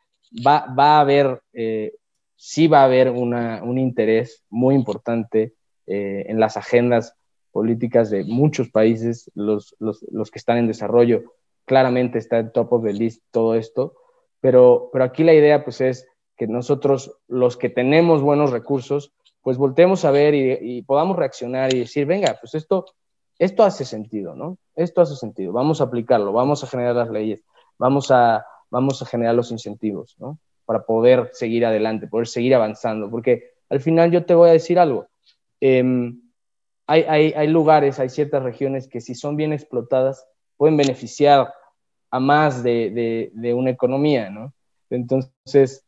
va, 0.47 0.67
va 0.79 0.97
a 0.97 1.01
haber, 1.01 1.43
eh, 1.53 1.93
sí 2.37 2.67
va 2.67 2.81
a 2.81 2.85
haber 2.85 3.11
una, 3.11 3.63
un 3.63 3.79
interés 3.79 4.45
muy 4.49 4.75
importante 4.75 5.55
eh, 5.87 6.25
en 6.29 6.41
las 6.41 6.57
agendas 6.57 7.15
políticas 7.51 8.11
de 8.11 8.25
muchos 8.25 8.71
países, 8.71 9.31
los, 9.35 9.77
los, 9.79 10.05
los, 10.11 10.31
que 10.31 10.39
están 10.39 10.57
en 10.57 10.67
desarrollo, 10.67 11.35
claramente 11.67 12.19
está 12.19 12.39
en 12.39 12.53
top 12.53 12.73
of 12.73 12.85
the 12.85 12.93
list 12.93 13.23
todo 13.31 13.55
esto, 13.55 13.95
pero, 14.41 14.89
pero 14.93 15.05
aquí 15.05 15.23
la 15.23 15.35
idea 15.35 15.63
pues 15.63 15.81
es 15.81 16.07
que 16.43 16.49
nosotros, 16.49 17.19
los 17.29 17.57
que 17.57 17.69
tenemos 17.69 18.21
buenos 18.21 18.51
recursos, 18.51 19.13
pues 19.43 19.59
volteemos 19.59 20.05
a 20.05 20.11
ver 20.11 20.35
y, 20.35 20.59
y 20.61 20.83
podamos 20.83 21.17
reaccionar 21.17 21.73
y 21.73 21.79
decir, 21.79 22.05
venga, 22.05 22.37
pues 22.41 22.57
esto, 22.57 22.87
esto 23.39 23.63
hace 23.63 23.85
sentido, 23.85 24.35
¿no? 24.35 24.59
Esto 24.75 25.03
hace 25.03 25.15
sentido, 25.15 25.53
vamos 25.53 25.81
a 25.81 25.85
aplicarlo, 25.85 26.33
vamos 26.33 26.65
a 26.65 26.67
generar 26.67 26.97
las 26.97 27.11
leyes, 27.11 27.45
vamos 27.79 28.11
a, 28.11 28.45
vamos 28.71 29.01
a 29.01 29.07
generar 29.07 29.37
los 29.37 29.53
incentivos, 29.53 30.17
¿no? 30.19 30.41
Para 30.65 30.85
poder 30.85 31.31
seguir 31.33 31.65
adelante, 31.65 32.09
poder 32.09 32.27
seguir 32.27 32.57
avanzando, 32.57 33.09
porque 33.09 33.53
al 33.69 33.79
final 33.79 34.11
yo 34.11 34.25
te 34.25 34.35
voy 34.35 34.49
a 34.49 34.55
decir 34.55 34.81
algo. 34.81 35.07
Eh, 35.61 36.13
hay, 36.89 37.03
hay, 37.03 37.33
hay, 37.37 37.47
lugares, 37.47 38.01
hay 38.01 38.09
ciertas 38.09 38.43
regiones 38.43 38.89
que 38.89 39.01
si 39.01 39.15
son 39.15 39.37
bien 39.37 39.53
explotadas 39.53 40.27
pueden 40.57 40.77
beneficiar 40.77 41.55
a 42.11 42.19
más 42.19 42.65
de, 42.65 42.91
de, 42.91 43.31
de 43.33 43.55
una 43.55 43.71
economía, 43.71 44.29
¿no? 44.29 44.53
Entonces, 44.91 45.85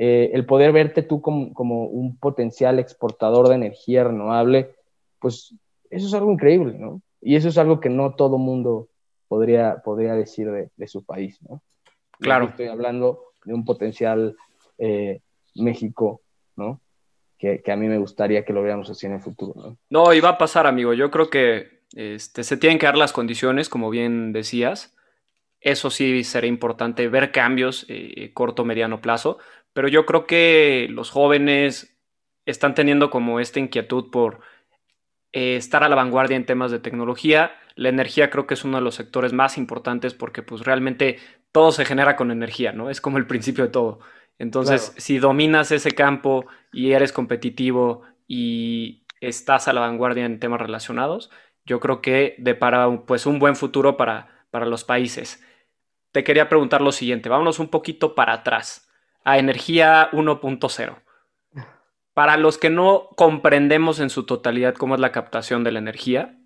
eh, 0.00 0.30
el 0.32 0.46
poder 0.46 0.70
verte 0.70 1.02
tú 1.02 1.20
como, 1.20 1.52
como, 1.52 1.86
un 1.86 2.16
potencial 2.16 2.78
exportador 2.78 3.48
de 3.48 3.56
energía 3.56 4.04
renovable, 4.04 4.76
pues 5.18 5.56
eso 5.90 6.06
es 6.06 6.14
algo 6.14 6.30
increíble, 6.30 6.78
¿no? 6.78 7.02
Y 7.20 7.34
eso 7.34 7.48
es 7.48 7.58
algo 7.58 7.80
que 7.80 7.88
no 7.88 8.14
todo 8.14 8.38
mundo 8.38 8.88
podría, 9.26 9.82
podría 9.84 10.14
decir 10.14 10.52
de, 10.52 10.70
de 10.76 10.86
su 10.86 11.04
país, 11.04 11.42
¿no? 11.42 11.60
Claro. 12.20 12.46
Estoy 12.46 12.68
hablando 12.68 13.32
de 13.44 13.54
un 13.54 13.64
potencial 13.64 14.36
eh, 14.78 15.20
México, 15.56 16.22
¿no? 16.54 16.80
Que, 17.36 17.60
que, 17.60 17.72
a 17.72 17.76
mí 17.76 17.88
me 17.88 17.98
gustaría 17.98 18.44
que 18.44 18.52
lo 18.52 18.62
veamos 18.62 18.88
así 18.90 19.06
en 19.06 19.14
el 19.14 19.20
futuro, 19.20 19.60
¿no? 19.60 19.76
No, 19.90 20.14
y 20.14 20.20
va 20.20 20.30
a 20.30 20.38
pasar, 20.38 20.68
amigo. 20.68 20.94
Yo 20.94 21.10
creo 21.10 21.28
que 21.28 21.82
este, 21.96 22.44
se 22.44 22.56
tienen 22.56 22.78
que 22.78 22.86
dar 22.86 22.96
las 22.96 23.12
condiciones, 23.12 23.68
como 23.68 23.90
bien 23.90 24.32
decías. 24.32 24.94
Eso 25.60 25.90
sí 25.90 26.22
será 26.22 26.46
importante, 26.46 27.08
ver 27.08 27.32
cambios 27.32 27.84
eh, 27.88 28.30
corto, 28.32 28.64
mediano 28.64 29.00
plazo. 29.00 29.38
Pero 29.78 29.86
yo 29.86 30.06
creo 30.06 30.26
que 30.26 30.88
los 30.90 31.10
jóvenes 31.10 31.96
están 32.46 32.74
teniendo 32.74 33.10
como 33.10 33.38
esta 33.38 33.60
inquietud 33.60 34.10
por 34.10 34.40
eh, 35.30 35.54
estar 35.54 35.84
a 35.84 35.88
la 35.88 35.94
vanguardia 35.94 36.36
en 36.36 36.46
temas 36.46 36.72
de 36.72 36.80
tecnología. 36.80 37.52
La 37.76 37.88
energía 37.88 38.28
creo 38.28 38.48
que 38.48 38.54
es 38.54 38.64
uno 38.64 38.78
de 38.78 38.82
los 38.82 38.96
sectores 38.96 39.32
más 39.32 39.56
importantes 39.56 40.14
porque 40.14 40.42
pues 40.42 40.62
realmente 40.62 41.20
todo 41.52 41.70
se 41.70 41.84
genera 41.84 42.16
con 42.16 42.32
energía, 42.32 42.72
¿no? 42.72 42.90
Es 42.90 43.00
como 43.00 43.18
el 43.18 43.28
principio 43.28 43.66
de 43.66 43.70
todo. 43.70 44.00
Entonces, 44.40 44.86
claro. 44.86 45.00
si 45.00 45.18
dominas 45.20 45.70
ese 45.70 45.92
campo 45.92 46.46
y 46.72 46.90
eres 46.90 47.12
competitivo 47.12 48.02
y 48.26 49.04
estás 49.20 49.68
a 49.68 49.72
la 49.72 49.82
vanguardia 49.82 50.26
en 50.26 50.40
temas 50.40 50.60
relacionados, 50.60 51.30
yo 51.64 51.78
creo 51.78 52.00
que 52.02 52.34
depara 52.38 53.04
pues 53.06 53.26
un 53.26 53.38
buen 53.38 53.54
futuro 53.54 53.96
para, 53.96 54.44
para 54.50 54.66
los 54.66 54.82
países. 54.82 55.40
Te 56.10 56.24
quería 56.24 56.48
preguntar 56.48 56.80
lo 56.80 56.90
siguiente, 56.90 57.28
vámonos 57.28 57.60
un 57.60 57.68
poquito 57.68 58.16
para 58.16 58.32
atrás, 58.32 58.87
a 59.28 59.36
energía 59.36 60.08
1.0. 60.12 60.96
Para 62.14 62.38
los 62.38 62.56
que 62.56 62.70
no 62.70 63.10
comprendemos 63.14 64.00
en 64.00 64.08
su 64.08 64.24
totalidad 64.24 64.74
cómo 64.74 64.94
es 64.94 65.02
la 65.02 65.12
captación 65.12 65.64
de 65.64 65.72
la 65.72 65.80
energía, 65.80 66.38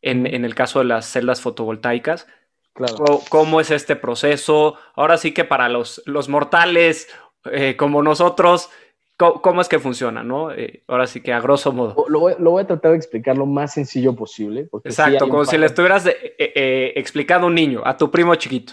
en, 0.00 0.26
en 0.26 0.46
el 0.46 0.54
caso 0.54 0.78
de 0.78 0.86
las 0.86 1.04
celdas 1.04 1.42
fotovoltaicas, 1.42 2.26
claro. 2.72 2.94
¿cómo, 2.96 3.22
¿cómo, 3.28 3.60
es 3.60 3.70
este 3.70 3.94
proceso? 3.94 4.76
Ahora 4.94 5.18
sí 5.18 5.34
que 5.34 5.44
para 5.44 5.68
los, 5.68 6.02
los 6.06 6.30
mortales 6.30 7.08
eh, 7.52 7.76
como 7.76 8.02
nosotros, 8.02 8.70
¿cómo, 9.18 9.42
¿cómo, 9.42 9.60
es 9.60 9.68
que 9.68 9.78
funciona? 9.78 10.22
¿no? 10.24 10.50
Eh, 10.50 10.82
ahora 10.88 11.06
sí 11.06 11.20
que 11.20 11.34
a 11.34 11.40
grosso 11.40 11.72
modo. 11.72 12.06
Lo 12.08 12.20
voy, 12.20 12.34
lo 12.38 12.52
voy, 12.52 12.62
a 12.62 12.66
tratar 12.66 12.92
de 12.92 12.96
explicar 12.96 13.36
lo 13.36 13.44
más 13.44 13.74
sencillo 13.74 14.16
posible. 14.16 14.70
Exacto, 14.84 15.26
sí 15.26 15.30
como 15.30 15.44
si 15.44 15.58
le 15.58 15.66
estuvieras 15.66 16.06
eh, 16.06 16.94
explicando 16.96 17.46
a 17.46 17.48
un 17.48 17.54
niño, 17.54 17.82
a 17.84 17.98
tu 17.98 18.10
primo 18.10 18.34
chiquito. 18.34 18.72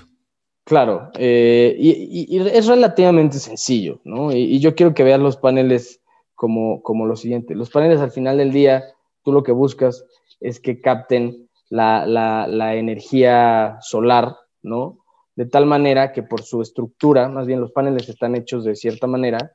Claro, 0.68 1.12
y, 1.18 2.28
y, 2.28 2.46
es 2.46 2.68
relativamente 2.68 3.40
sencillo, 3.40 4.02
¿no? 4.04 4.34
Y, 4.34 4.60
yo 4.60 4.76
quiero 4.76 4.94
que 4.94 5.06
veas 5.06 5.22
los 5.22 5.38
paneles 5.38 6.02
como, 6.36 6.84
como 6.84 7.06
lo 7.06 7.16
siguiente. 7.16 7.56
Los 7.56 7.70
paneles 7.70 8.02
al 8.02 8.12
final 8.12 8.38
del 8.38 8.52
día, 8.52 8.84
tú 9.24 9.32
lo 9.32 9.44
que 9.44 9.54
buscas 9.54 10.04
es 10.42 10.60
que 10.60 10.82
capten 10.82 11.48
la, 11.70 12.06
la, 12.06 12.48
la, 12.48 12.76
energía 12.76 13.78
solar, 13.80 14.36
¿no? 14.62 14.98
De 15.38 15.46
tal 15.46 15.68
manera 15.68 16.12
que 16.12 16.22
por 16.22 16.42
su 16.42 16.62
estructura, 16.62 17.30
más 17.30 17.48
bien 17.48 17.62
los 17.62 17.72
paneles 17.72 18.10
están 18.10 18.36
hechos 18.36 18.66
de 18.66 18.76
cierta 18.76 19.08
manera, 19.08 19.54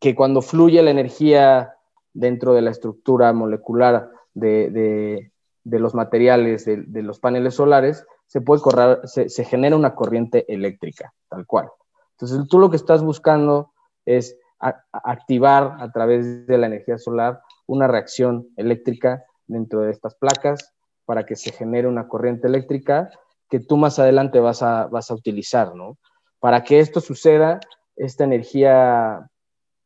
que 0.00 0.16
cuando 0.16 0.42
fluye 0.42 0.82
la 0.82 0.90
energía 0.90 1.76
dentro 2.12 2.52
de 2.52 2.62
la 2.62 2.72
estructura 2.72 3.32
molecular 3.32 4.10
de, 4.34 4.70
de, 4.70 5.30
de 5.62 5.78
los 5.78 5.94
materiales 5.94 6.64
de, 6.64 6.82
de, 6.82 7.02
los 7.02 7.20
paneles 7.20 7.54
solares, 7.54 8.04
se 8.26 8.40
puede 8.40 8.62
correr, 8.62 9.00
se, 9.04 9.28
se 9.28 9.44
genera 9.44 9.76
una 9.76 9.94
corriente 9.94 10.50
eléctrica, 10.52 11.12
tal 11.28 11.46
cual. 11.46 11.68
Entonces 12.12 12.48
tú 12.48 12.58
lo 12.58 12.70
que 12.70 12.76
estás 12.76 13.02
buscando 13.02 13.72
es 14.04 14.38
activar 14.58 15.76
a 15.80 15.92
través 15.92 16.46
de 16.46 16.58
la 16.58 16.66
energía 16.66 16.96
solar 16.96 17.42
una 17.66 17.88
reacción 17.88 18.48
eléctrica 18.56 19.24
dentro 19.46 19.82
de 19.82 19.90
estas 19.90 20.14
placas 20.14 20.72
para 21.04 21.26
que 21.26 21.36
se 21.36 21.52
genere 21.52 21.88
una 21.88 22.08
corriente 22.08 22.48
eléctrica 22.48 23.10
que 23.48 23.60
tú 23.60 23.76
más 23.76 23.98
adelante 23.98 24.40
vas 24.40 24.62
a, 24.62 24.86
vas 24.86 25.10
a 25.10 25.14
utilizar, 25.14 25.74
¿no? 25.74 25.98
Para 26.40 26.64
que 26.64 26.80
esto 26.80 27.00
suceda, 27.00 27.60
esta 27.94 28.24
energía 28.24 29.30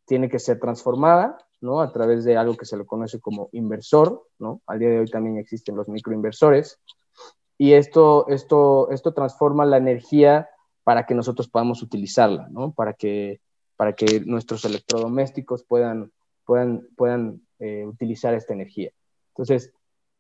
tiene 0.06 0.28
que 0.28 0.38
ser 0.38 0.58
transformada, 0.58 1.38
¿no? 1.60 1.80
A 1.80 1.92
través 1.92 2.24
de 2.24 2.36
algo 2.36 2.56
que 2.56 2.64
se 2.64 2.76
le 2.76 2.86
conoce 2.86 3.20
como 3.20 3.48
inversor, 3.52 4.24
¿no? 4.38 4.62
Al 4.66 4.78
día 4.78 4.88
de 4.88 5.00
hoy 5.00 5.10
también 5.10 5.36
existen 5.36 5.76
los 5.76 5.88
microinversores. 5.88 6.80
Y 7.60 7.74
esto, 7.74 8.26
esto, 8.28 8.90
esto 8.90 9.12
transforma 9.12 9.66
la 9.66 9.76
energía 9.76 10.48
para 10.82 11.04
que 11.04 11.14
nosotros 11.14 11.46
podamos 11.46 11.82
utilizarla, 11.82 12.48
¿no? 12.50 12.72
Para 12.72 12.94
que, 12.94 13.42
para 13.76 13.92
que 13.92 14.20
nuestros 14.20 14.64
electrodomésticos 14.64 15.62
puedan, 15.64 16.10
puedan, 16.46 16.88
puedan 16.96 17.42
eh, 17.58 17.84
utilizar 17.84 18.32
esta 18.32 18.54
energía. 18.54 18.92
Entonces, 19.32 19.74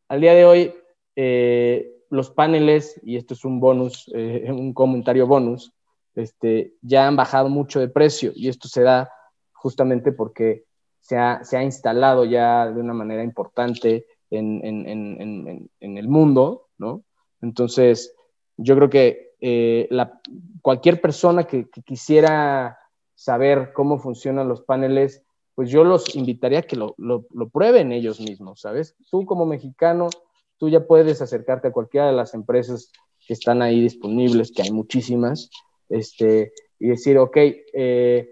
al 0.08 0.20
día 0.20 0.34
de 0.34 0.44
hoy, 0.44 0.74
eh, 1.16 1.90
los 2.10 2.28
paneles, 2.28 3.00
y 3.02 3.16
esto 3.16 3.32
es 3.32 3.42
un 3.46 3.58
bonus, 3.58 4.10
eh, 4.14 4.44
un 4.50 4.74
comentario 4.74 5.26
bonus, 5.26 5.72
este, 6.14 6.74
ya 6.82 7.06
han 7.06 7.16
bajado 7.16 7.48
mucho 7.48 7.80
de 7.80 7.88
precio 7.88 8.32
y 8.34 8.48
esto 8.50 8.68
se 8.68 8.82
da 8.82 9.10
justamente 9.54 10.12
porque 10.12 10.64
se 11.00 11.16
ha, 11.16 11.42
se 11.42 11.56
ha 11.56 11.62
instalado 11.62 12.26
ya 12.26 12.70
de 12.70 12.78
una 12.78 12.92
manera 12.92 13.24
importante 13.24 14.04
en, 14.28 14.60
en, 14.62 14.86
en, 14.86 15.70
en 15.80 15.96
el 15.96 16.06
mundo, 16.06 16.66
¿no? 16.76 17.02
Entonces, 17.40 18.14
yo 18.56 18.76
creo 18.76 18.90
que 18.90 19.34
eh, 19.40 19.86
la, 19.90 20.20
cualquier 20.62 21.00
persona 21.00 21.44
que, 21.44 21.68
quisiera 21.84 22.78
saber 23.14 23.72
cómo 23.72 23.98
funcionan 23.98 24.48
los 24.48 24.62
paneles 24.62 25.22
pues 25.54 25.68
yo 25.68 25.84
los 25.84 26.16
invitaría 26.16 26.60
a 26.60 26.62
que 26.62 26.76
lo, 26.76 26.94
lo, 26.96 27.48
prueben 27.50 27.92
ellos 27.92 28.18
mismos, 28.18 28.62
¿sabes? 28.62 28.96
Tú 29.10 29.26
como 29.26 29.44
mexicano, 29.44 30.08
tú 30.56 30.70
ya 30.70 30.86
puedes 30.86 31.20
acercarte 31.20 31.68
a 31.68 31.72
cualquiera 31.72 32.06
de 32.06 32.14
las 32.14 32.32
empresas 32.32 32.90
que 33.26 33.34
están 33.34 33.60
ahí 33.60 33.78
disponibles, 33.82 34.52
que 34.52 34.62
hay 34.62 34.70
muchísimas, 34.70 35.50
este, 35.90 36.54
y 36.78 36.88
decir, 36.88 37.18
ok, 37.18 37.36
eh, 37.36 38.30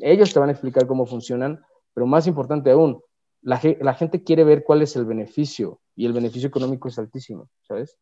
ellos 0.00 0.32
te 0.32 0.40
van 0.40 0.48
a 0.48 0.52
explicar 0.52 0.86
cómo 0.86 1.04
funcionan, 1.04 1.60
pero 1.92 2.06
más 2.06 2.26
importante 2.26 2.70
aún, 2.70 3.02
la, 3.42 3.60
la 3.80 3.92
gente 3.92 4.24
quiere 4.24 4.44
ver 4.44 4.64
cuál 4.64 4.80
es 4.80 4.96
el 4.96 5.04
beneficio 5.04 5.80
y 5.94 6.06
el 6.06 6.14
beneficio 6.14 6.48
económico 6.48 6.88
es 6.88 6.98
altísimo, 6.98 7.50
¿sabes? 7.60 7.98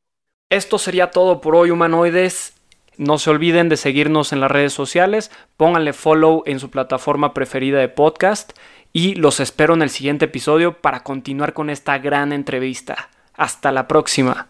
Esto 0.50 0.78
sería 0.78 1.10
todo 1.10 1.42
por 1.42 1.54
hoy, 1.54 1.70
humanoides. 1.70 2.54
No 2.96 3.18
se 3.18 3.28
olviden 3.28 3.68
de 3.68 3.76
seguirnos 3.76 4.32
en 4.32 4.40
las 4.40 4.50
redes 4.50 4.72
sociales, 4.72 5.30
pónganle 5.58 5.92
follow 5.92 6.42
en 6.46 6.58
su 6.58 6.70
plataforma 6.70 7.34
preferida 7.34 7.78
de 7.78 7.88
podcast 7.88 8.52
y 8.90 9.14
los 9.16 9.40
espero 9.40 9.74
en 9.74 9.82
el 9.82 9.90
siguiente 9.90 10.24
episodio 10.24 10.80
para 10.80 11.02
continuar 11.02 11.52
con 11.52 11.68
esta 11.68 11.98
gran 11.98 12.32
entrevista. 12.32 13.10
Hasta 13.34 13.72
la 13.72 13.86
próxima. 13.86 14.48